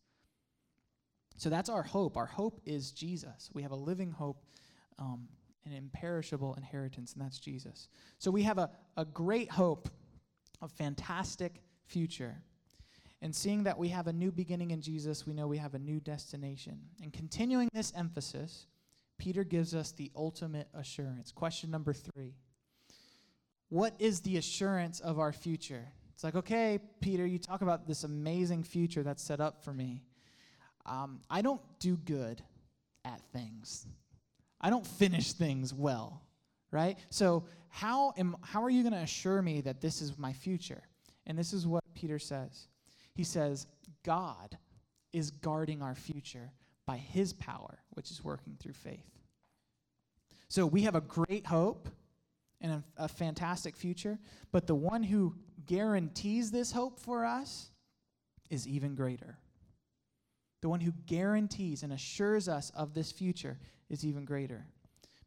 So 1.37 1.49
that's 1.49 1.69
our 1.69 1.81
hope. 1.81 2.17
Our 2.17 2.25
hope 2.25 2.59
is 2.65 2.91
Jesus. 2.91 3.49
We 3.53 3.61
have 3.61 3.71
a 3.71 3.77
living 3.77 4.11
hope, 4.11 4.43
um, 4.99 5.29
an 5.65 5.71
imperishable 5.71 6.55
inheritance, 6.55 7.13
and 7.13 7.23
that's 7.23 7.39
Jesus. 7.39 7.87
So 8.19 8.31
we 8.31 8.43
have 8.43 8.57
a, 8.57 8.69
a 8.97 9.05
great 9.05 9.49
hope, 9.49 9.87
a 10.61 10.67
fantastic 10.67 11.61
future. 11.85 12.35
And 13.21 13.33
seeing 13.33 13.63
that 13.63 13.77
we 13.77 13.87
have 13.87 14.07
a 14.07 14.13
new 14.13 14.33
beginning 14.33 14.71
in 14.71 14.81
Jesus, 14.81 15.25
we 15.25 15.33
know 15.33 15.47
we 15.47 15.59
have 15.59 15.73
a 15.73 15.79
new 15.79 16.01
destination. 16.01 16.81
And 17.01 17.13
continuing 17.13 17.69
this 17.71 17.93
emphasis, 17.95 18.67
Peter 19.17 19.45
gives 19.45 19.73
us 19.73 19.93
the 19.93 20.11
ultimate 20.17 20.67
assurance. 20.73 21.31
Question 21.31 21.71
number 21.71 21.93
three 21.93 22.33
What 23.69 23.93
is 23.99 24.19
the 24.19 24.35
assurance 24.35 24.99
of 24.99 25.17
our 25.17 25.31
future? 25.31 25.93
It's 26.17 26.23
like, 26.23 26.35
okay, 26.35 26.79
Peter, 26.99 27.25
you 27.27 27.37
talk 27.37 27.61
about 27.61 27.87
this 27.87 28.03
amazing 28.03 28.63
future 28.63 29.03
that's 29.03 29.21
set 29.21 29.39
up 29.39 29.63
for 29.63 29.71
me 29.71 30.01
um, 30.87 31.19
I 31.29 31.41
don't 31.41 31.61
do 31.79 31.97
good 31.97 32.41
at 33.05 33.21
things. 33.33 33.85
I 34.59 34.69
don't 34.69 34.85
finish 34.85 35.33
things 35.33 35.73
well, 35.73 36.21
right? 36.71 36.97
So 37.09 37.45
how 37.69 38.13
am 38.17 38.35
how 38.41 38.63
are 38.63 38.69
you 38.69 38.83
going 38.83 38.93
to 38.93 38.99
assure 38.99 39.41
me 39.41 39.61
that 39.61 39.81
this 39.81 40.01
is 40.01 40.17
my 40.17 40.33
future? 40.33 40.81
And 41.25 41.37
this 41.37 41.53
is 41.53 41.67
what 41.67 41.83
Peter 41.93 42.19
says. 42.19 42.67
He 43.13 43.23
says, 43.23 43.67
God 44.03 44.57
is 45.11 45.31
guarding 45.31 45.81
our 45.81 45.95
future 45.95 46.51
by 46.85 46.97
his 46.97 47.33
power, 47.33 47.79
which 47.91 48.09
is 48.11 48.23
working 48.23 48.55
through 48.59 48.73
faith. 48.73 49.09
So 50.47 50.65
we 50.65 50.83
have 50.83 50.95
a 50.95 51.01
great 51.01 51.45
hope 51.45 51.89
and 52.61 52.71
a, 52.71 52.83
a 52.95 53.07
fantastic 53.07 53.75
future, 53.75 54.17
but 54.51 54.67
the 54.67 54.75
one 54.75 55.03
who 55.03 55.35
guarantees 55.67 56.51
this 56.51 56.71
hope 56.71 56.99
for 56.99 57.25
us 57.25 57.69
is 58.49 58.67
even 58.67 58.95
greater. 58.95 59.37
The 60.61 60.69
one 60.69 60.79
who 60.79 60.93
guarantees 61.05 61.83
and 61.83 61.93
assures 61.93 62.49
us 62.49 62.71
of 62.75 62.93
this 62.93 63.11
future 63.11 63.59
is 63.89 64.05
even 64.05 64.25
greater. 64.25 64.65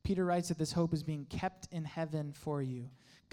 Peter 0.02 0.24
writes 0.24 0.48
that 0.48 0.58
this 0.58 0.72
hope 0.72 0.92
is 0.92 1.02
being 1.02 1.26
kept 1.26 1.68
in 1.70 1.84
heaven 1.84 2.32
for 2.32 2.62
you. 2.62 2.88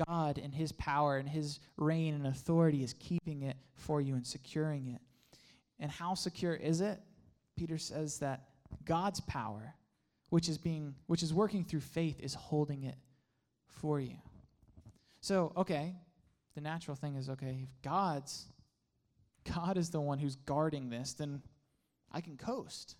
God, 0.05 0.37
in 0.37 0.51
his 0.51 0.71
power 0.73 1.17
and 1.17 1.27
his 1.27 1.59
reign 1.77 2.13
and 2.13 2.27
authority, 2.27 2.83
is 2.83 2.93
keeping 2.99 3.41
it 3.41 3.57
for 3.73 3.99
you 3.99 4.15
and 4.15 4.27
securing 4.27 4.87
it. 4.89 5.01
And 5.79 5.89
how 5.89 6.13
secure 6.13 6.53
is 6.53 6.81
it? 6.81 6.99
Peter 7.55 7.77
says 7.77 8.19
that 8.19 8.43
God's 8.85 9.21
power, 9.21 9.73
which 10.29 10.49
is 10.49 10.57
being 10.57 10.93
which 11.07 11.23
is 11.23 11.33
working 11.33 11.63
through 11.63 11.79
faith, 11.79 12.19
is 12.19 12.33
holding 12.33 12.83
it 12.83 12.97
for 13.65 13.99
you. 13.99 14.17
So, 15.21 15.53
okay, 15.57 15.95
the 16.57 16.61
natural 16.61 16.95
thing 16.95 17.15
is 17.15 17.29
okay, 17.29 17.59
if 17.61 17.69
God's 17.83 18.47
God 19.55 19.77
is 19.77 19.91
the 19.91 20.01
one 20.01 20.17
who's 20.17 20.35
guarding 20.37 20.89
this, 20.89 21.13
then 21.13 21.43
I 22.11 22.19
can 22.19 22.35
coast. 22.35 22.95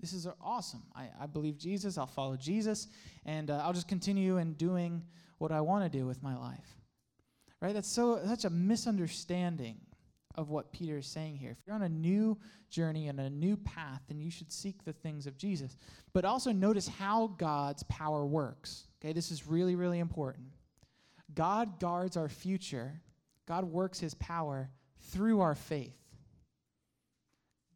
This 0.00 0.14
is 0.14 0.26
awesome. 0.40 0.82
I, 0.94 1.10
I 1.20 1.26
believe 1.26 1.58
Jesus. 1.58 1.98
I'll 1.98 2.06
follow 2.06 2.36
Jesus, 2.36 2.88
and 3.26 3.50
uh, 3.50 3.60
I'll 3.62 3.74
just 3.74 3.86
continue 3.86 4.38
in 4.38 4.54
doing 4.54 5.02
what 5.36 5.52
I 5.52 5.60
want 5.60 5.84
to 5.84 5.98
do 5.98 6.06
with 6.06 6.22
my 6.22 6.38
life. 6.38 6.80
Right? 7.60 7.74
That's 7.74 7.88
so 7.88 8.18
such 8.26 8.46
a 8.46 8.50
misunderstanding 8.50 9.76
of 10.34 10.48
what 10.48 10.72
Peter 10.72 10.96
is 10.96 11.06
saying 11.06 11.36
here. 11.36 11.50
If 11.50 11.58
you're 11.66 11.76
on 11.76 11.82
a 11.82 11.90
new 11.90 12.38
journey 12.70 13.08
and 13.08 13.20
a 13.20 13.28
new 13.28 13.58
path, 13.58 14.00
then 14.08 14.20
you 14.22 14.30
should 14.30 14.50
seek 14.50 14.84
the 14.86 14.94
things 14.94 15.26
of 15.26 15.36
Jesus. 15.36 15.76
But 16.14 16.24
also 16.24 16.50
notice 16.50 16.88
how 16.88 17.34
God's 17.36 17.82
power 17.84 18.24
works. 18.24 18.86
Okay, 19.02 19.12
this 19.12 19.30
is 19.30 19.46
really, 19.46 19.76
really 19.76 19.98
important. 19.98 20.46
God 21.34 21.80
guards 21.80 22.16
our 22.16 22.28
future. 22.28 23.00
God 23.46 23.64
works 23.64 23.98
his 23.98 24.14
power 24.14 24.70
through 25.10 25.40
our 25.40 25.54
faith. 25.54 25.96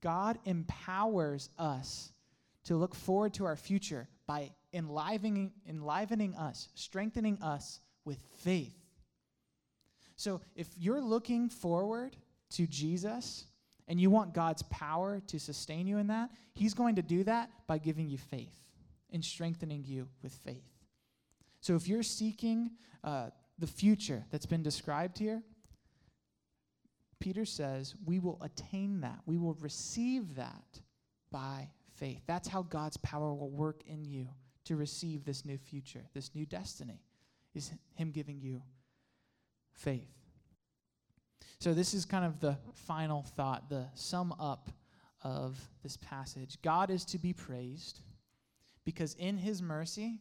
God 0.00 0.38
empowers 0.44 1.50
us 1.58 2.12
to 2.64 2.76
look 2.76 2.94
forward 2.94 3.34
to 3.34 3.44
our 3.44 3.56
future 3.56 4.08
by 4.26 4.50
enlivening, 4.72 5.52
enlivening 5.68 6.34
us, 6.36 6.68
strengthening 6.74 7.38
us 7.42 7.80
with 8.04 8.18
faith. 8.38 8.74
So 10.16 10.40
if 10.54 10.68
you're 10.78 11.00
looking 11.00 11.48
forward 11.48 12.16
to 12.50 12.66
Jesus 12.66 13.46
and 13.88 14.00
you 14.00 14.10
want 14.10 14.34
God's 14.34 14.62
power 14.64 15.20
to 15.26 15.38
sustain 15.38 15.86
you 15.86 15.98
in 15.98 16.08
that, 16.08 16.30
He's 16.54 16.74
going 16.74 16.96
to 16.96 17.02
do 17.02 17.24
that 17.24 17.50
by 17.66 17.78
giving 17.78 18.08
you 18.08 18.18
faith 18.18 18.54
and 19.12 19.24
strengthening 19.24 19.84
you 19.84 20.08
with 20.22 20.32
faith. 20.32 20.68
So 21.60 21.74
if 21.74 21.88
you're 21.88 22.02
seeking 22.02 22.70
uh, 23.02 23.30
the 23.60 23.66
future 23.66 24.24
that's 24.30 24.46
been 24.46 24.62
described 24.62 25.18
here, 25.18 25.42
Peter 27.20 27.44
says 27.44 27.94
we 28.04 28.18
will 28.18 28.38
attain 28.42 29.02
that. 29.02 29.20
We 29.26 29.36
will 29.36 29.54
receive 29.60 30.36
that 30.36 30.80
by 31.30 31.68
faith. 31.94 32.22
That's 32.26 32.48
how 32.48 32.62
God's 32.62 32.96
power 32.98 33.32
will 33.34 33.50
work 33.50 33.82
in 33.86 34.04
you 34.04 34.26
to 34.64 34.76
receive 34.76 35.24
this 35.24 35.44
new 35.44 35.58
future, 35.58 36.02
this 36.14 36.34
new 36.34 36.46
destiny, 36.46 37.02
is 37.54 37.72
Him 37.94 38.10
giving 38.10 38.40
you 38.40 38.62
faith. 39.72 40.08
So, 41.58 41.74
this 41.74 41.92
is 41.92 42.06
kind 42.06 42.24
of 42.24 42.40
the 42.40 42.56
final 42.72 43.22
thought, 43.36 43.68
the 43.68 43.86
sum 43.94 44.34
up 44.40 44.70
of 45.22 45.58
this 45.82 45.98
passage. 45.98 46.56
God 46.62 46.90
is 46.90 47.04
to 47.06 47.18
be 47.18 47.34
praised 47.34 48.00
because 48.84 49.14
in 49.14 49.36
His 49.36 49.60
mercy, 49.60 50.20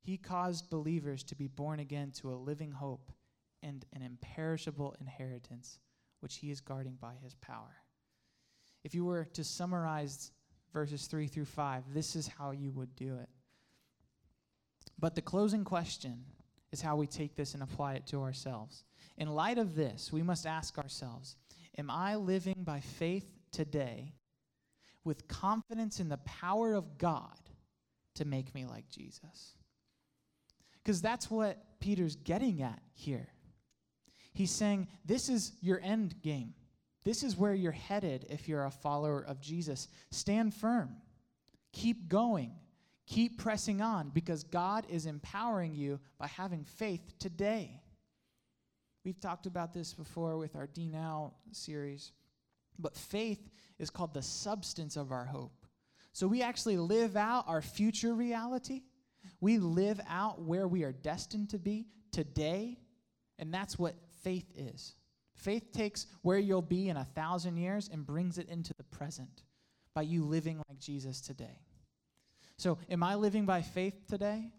He 0.00 0.16
caused 0.16 0.70
believers 0.70 1.22
to 1.24 1.34
be 1.34 1.46
born 1.46 1.80
again 1.80 2.10
to 2.12 2.32
a 2.32 2.36
living 2.36 2.72
hope 2.72 3.12
and 3.62 3.84
an 3.92 4.02
imperishable 4.02 4.96
inheritance 5.00 5.78
which 6.20 6.36
he 6.36 6.50
is 6.50 6.60
guarding 6.60 6.96
by 7.00 7.14
his 7.22 7.34
power. 7.34 7.76
If 8.84 8.94
you 8.94 9.04
were 9.04 9.24
to 9.24 9.44
summarize 9.44 10.30
verses 10.72 11.06
3 11.06 11.26
through 11.26 11.44
5, 11.44 11.84
this 11.92 12.16
is 12.16 12.28
how 12.28 12.52
you 12.52 12.70
would 12.72 12.94
do 12.96 13.16
it. 13.16 13.28
But 14.98 15.14
the 15.14 15.22
closing 15.22 15.64
question 15.64 16.24
is 16.72 16.80
how 16.80 16.96
we 16.96 17.06
take 17.06 17.34
this 17.34 17.54
and 17.54 17.62
apply 17.62 17.94
it 17.94 18.06
to 18.08 18.22
ourselves. 18.22 18.84
In 19.18 19.34
light 19.34 19.58
of 19.58 19.74
this, 19.74 20.12
we 20.12 20.22
must 20.22 20.46
ask 20.46 20.78
ourselves 20.78 21.36
Am 21.78 21.90
I 21.90 22.16
living 22.16 22.62
by 22.64 22.80
faith 22.80 23.32
today 23.52 24.14
with 25.04 25.28
confidence 25.28 26.00
in 26.00 26.08
the 26.08 26.18
power 26.18 26.74
of 26.74 26.98
God 26.98 27.38
to 28.16 28.24
make 28.24 28.54
me 28.54 28.66
like 28.66 28.88
Jesus? 28.90 29.54
Because 30.82 31.02
that's 31.02 31.30
what 31.30 31.58
Peter's 31.80 32.16
getting 32.16 32.62
at 32.62 32.80
here. 32.94 33.28
He's 34.32 34.50
saying, 34.50 34.88
This 35.04 35.28
is 35.28 35.52
your 35.60 35.80
end 35.82 36.20
game. 36.22 36.54
This 37.04 37.22
is 37.22 37.36
where 37.36 37.54
you're 37.54 37.72
headed 37.72 38.26
if 38.28 38.48
you're 38.48 38.64
a 38.64 38.70
follower 38.70 39.24
of 39.26 39.40
Jesus. 39.40 39.88
Stand 40.10 40.54
firm. 40.54 40.96
Keep 41.72 42.08
going. 42.08 42.52
Keep 43.06 43.38
pressing 43.38 43.80
on 43.80 44.10
because 44.10 44.44
God 44.44 44.86
is 44.88 45.06
empowering 45.06 45.74
you 45.74 45.98
by 46.18 46.28
having 46.28 46.64
faith 46.64 47.18
today. 47.18 47.80
We've 49.04 49.18
talked 49.18 49.46
about 49.46 49.72
this 49.72 49.94
before 49.94 50.36
with 50.36 50.54
our 50.54 50.66
D 50.66 50.86
Now 50.86 51.32
series, 51.52 52.12
but 52.78 52.96
faith 52.96 53.50
is 53.78 53.90
called 53.90 54.14
the 54.14 54.22
substance 54.22 54.96
of 54.96 55.10
our 55.10 55.24
hope. 55.24 55.66
So 56.12 56.28
we 56.28 56.42
actually 56.42 56.76
live 56.76 57.16
out 57.16 57.48
our 57.48 57.62
future 57.62 58.14
reality. 58.14 58.82
We 59.40 59.58
live 59.58 60.00
out 60.08 60.42
where 60.42 60.68
we 60.68 60.84
are 60.84 60.92
destined 60.92 61.50
to 61.50 61.58
be 61.58 61.86
today, 62.12 62.78
and 63.38 63.52
that's 63.52 63.78
what 63.78 63.94
faith 64.22 64.50
is. 64.54 64.94
Faith 65.34 65.72
takes 65.72 66.06
where 66.22 66.38
you'll 66.38 66.60
be 66.60 66.88
in 66.88 66.98
a 66.98 67.04
thousand 67.04 67.56
years 67.56 67.88
and 67.90 68.06
brings 68.06 68.36
it 68.36 68.48
into 68.48 68.74
the 68.74 68.84
present 68.84 69.42
by 69.94 70.02
you 70.02 70.24
living 70.24 70.58
like 70.68 70.78
Jesus 70.78 71.20
today. 71.20 71.60
So, 72.58 72.78
am 72.90 73.02
I 73.02 73.14
living 73.14 73.46
by 73.46 73.62
faith 73.62 74.06
today? 74.06 74.52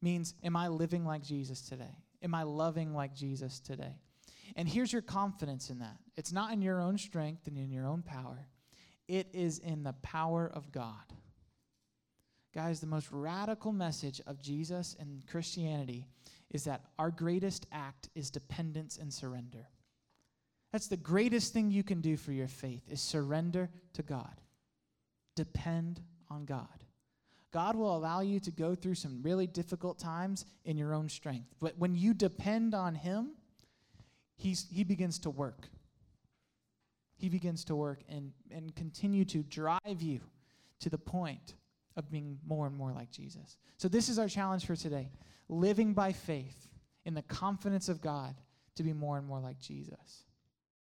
Means, 0.00 0.34
am 0.44 0.54
I 0.54 0.68
living 0.68 1.04
like 1.04 1.24
Jesus 1.24 1.60
today? 1.62 1.96
Am 2.22 2.34
I 2.34 2.44
loving 2.44 2.94
like 2.94 3.14
Jesus 3.14 3.58
today? 3.58 3.96
And 4.54 4.68
here's 4.68 4.92
your 4.92 5.02
confidence 5.02 5.70
in 5.70 5.80
that 5.80 5.96
it's 6.16 6.32
not 6.32 6.52
in 6.52 6.62
your 6.62 6.80
own 6.80 6.98
strength 6.98 7.48
and 7.48 7.58
in 7.58 7.70
your 7.70 7.86
own 7.86 8.02
power, 8.02 8.46
it 9.08 9.28
is 9.32 9.58
in 9.58 9.82
the 9.82 9.94
power 9.94 10.48
of 10.52 10.70
God. 10.70 11.12
Guys, 12.54 12.80
the 12.80 12.86
most 12.86 13.08
radical 13.12 13.72
message 13.72 14.20
of 14.26 14.40
Jesus 14.40 14.96
and 14.98 15.26
Christianity 15.26 16.06
is 16.50 16.64
that 16.64 16.82
our 16.98 17.10
greatest 17.10 17.66
act 17.72 18.08
is 18.14 18.30
dependence 18.30 18.96
and 18.96 19.12
surrender. 19.12 19.68
That's 20.72 20.88
the 20.88 20.96
greatest 20.96 21.52
thing 21.52 21.70
you 21.70 21.82
can 21.82 22.00
do 22.00 22.16
for 22.16 22.32
your 22.32 22.48
faith 22.48 22.82
is 22.90 23.00
surrender 23.00 23.70
to 23.94 24.02
God. 24.02 24.40
Depend 25.36 26.00
on 26.30 26.44
God. 26.44 26.66
God 27.50 27.76
will 27.76 27.96
allow 27.96 28.20
you 28.20 28.40
to 28.40 28.50
go 28.50 28.74
through 28.74 28.94
some 28.94 29.22
really 29.22 29.46
difficult 29.46 29.98
times 29.98 30.44
in 30.64 30.76
your 30.76 30.92
own 30.94 31.08
strength. 31.08 31.54
But 31.60 31.78
when 31.78 31.94
you 31.94 32.12
depend 32.12 32.74
on 32.74 32.94
Him, 32.94 33.30
he's, 34.36 34.66
He 34.70 34.84
begins 34.84 35.18
to 35.20 35.30
work. 35.30 35.68
He 37.16 37.28
begins 37.28 37.64
to 37.64 37.76
work 37.76 38.00
and, 38.08 38.32
and 38.50 38.74
continue 38.74 39.24
to 39.26 39.42
drive 39.42 40.00
you 40.00 40.20
to 40.80 40.90
the 40.90 40.98
point 40.98 41.54
of 41.98 42.10
being 42.10 42.38
more 42.46 42.66
and 42.66 42.74
more 42.74 42.92
like 42.92 43.10
Jesus. 43.10 43.58
So, 43.76 43.88
this 43.88 44.08
is 44.08 44.18
our 44.18 44.28
challenge 44.28 44.64
for 44.64 44.76
today 44.76 45.10
living 45.50 45.92
by 45.92 46.12
faith 46.12 46.68
in 47.04 47.14
the 47.14 47.22
confidence 47.22 47.88
of 47.88 48.00
God 48.00 48.34
to 48.76 48.82
be 48.82 48.92
more 48.92 49.18
and 49.18 49.26
more 49.26 49.40
like 49.40 49.58
Jesus. 49.58 50.24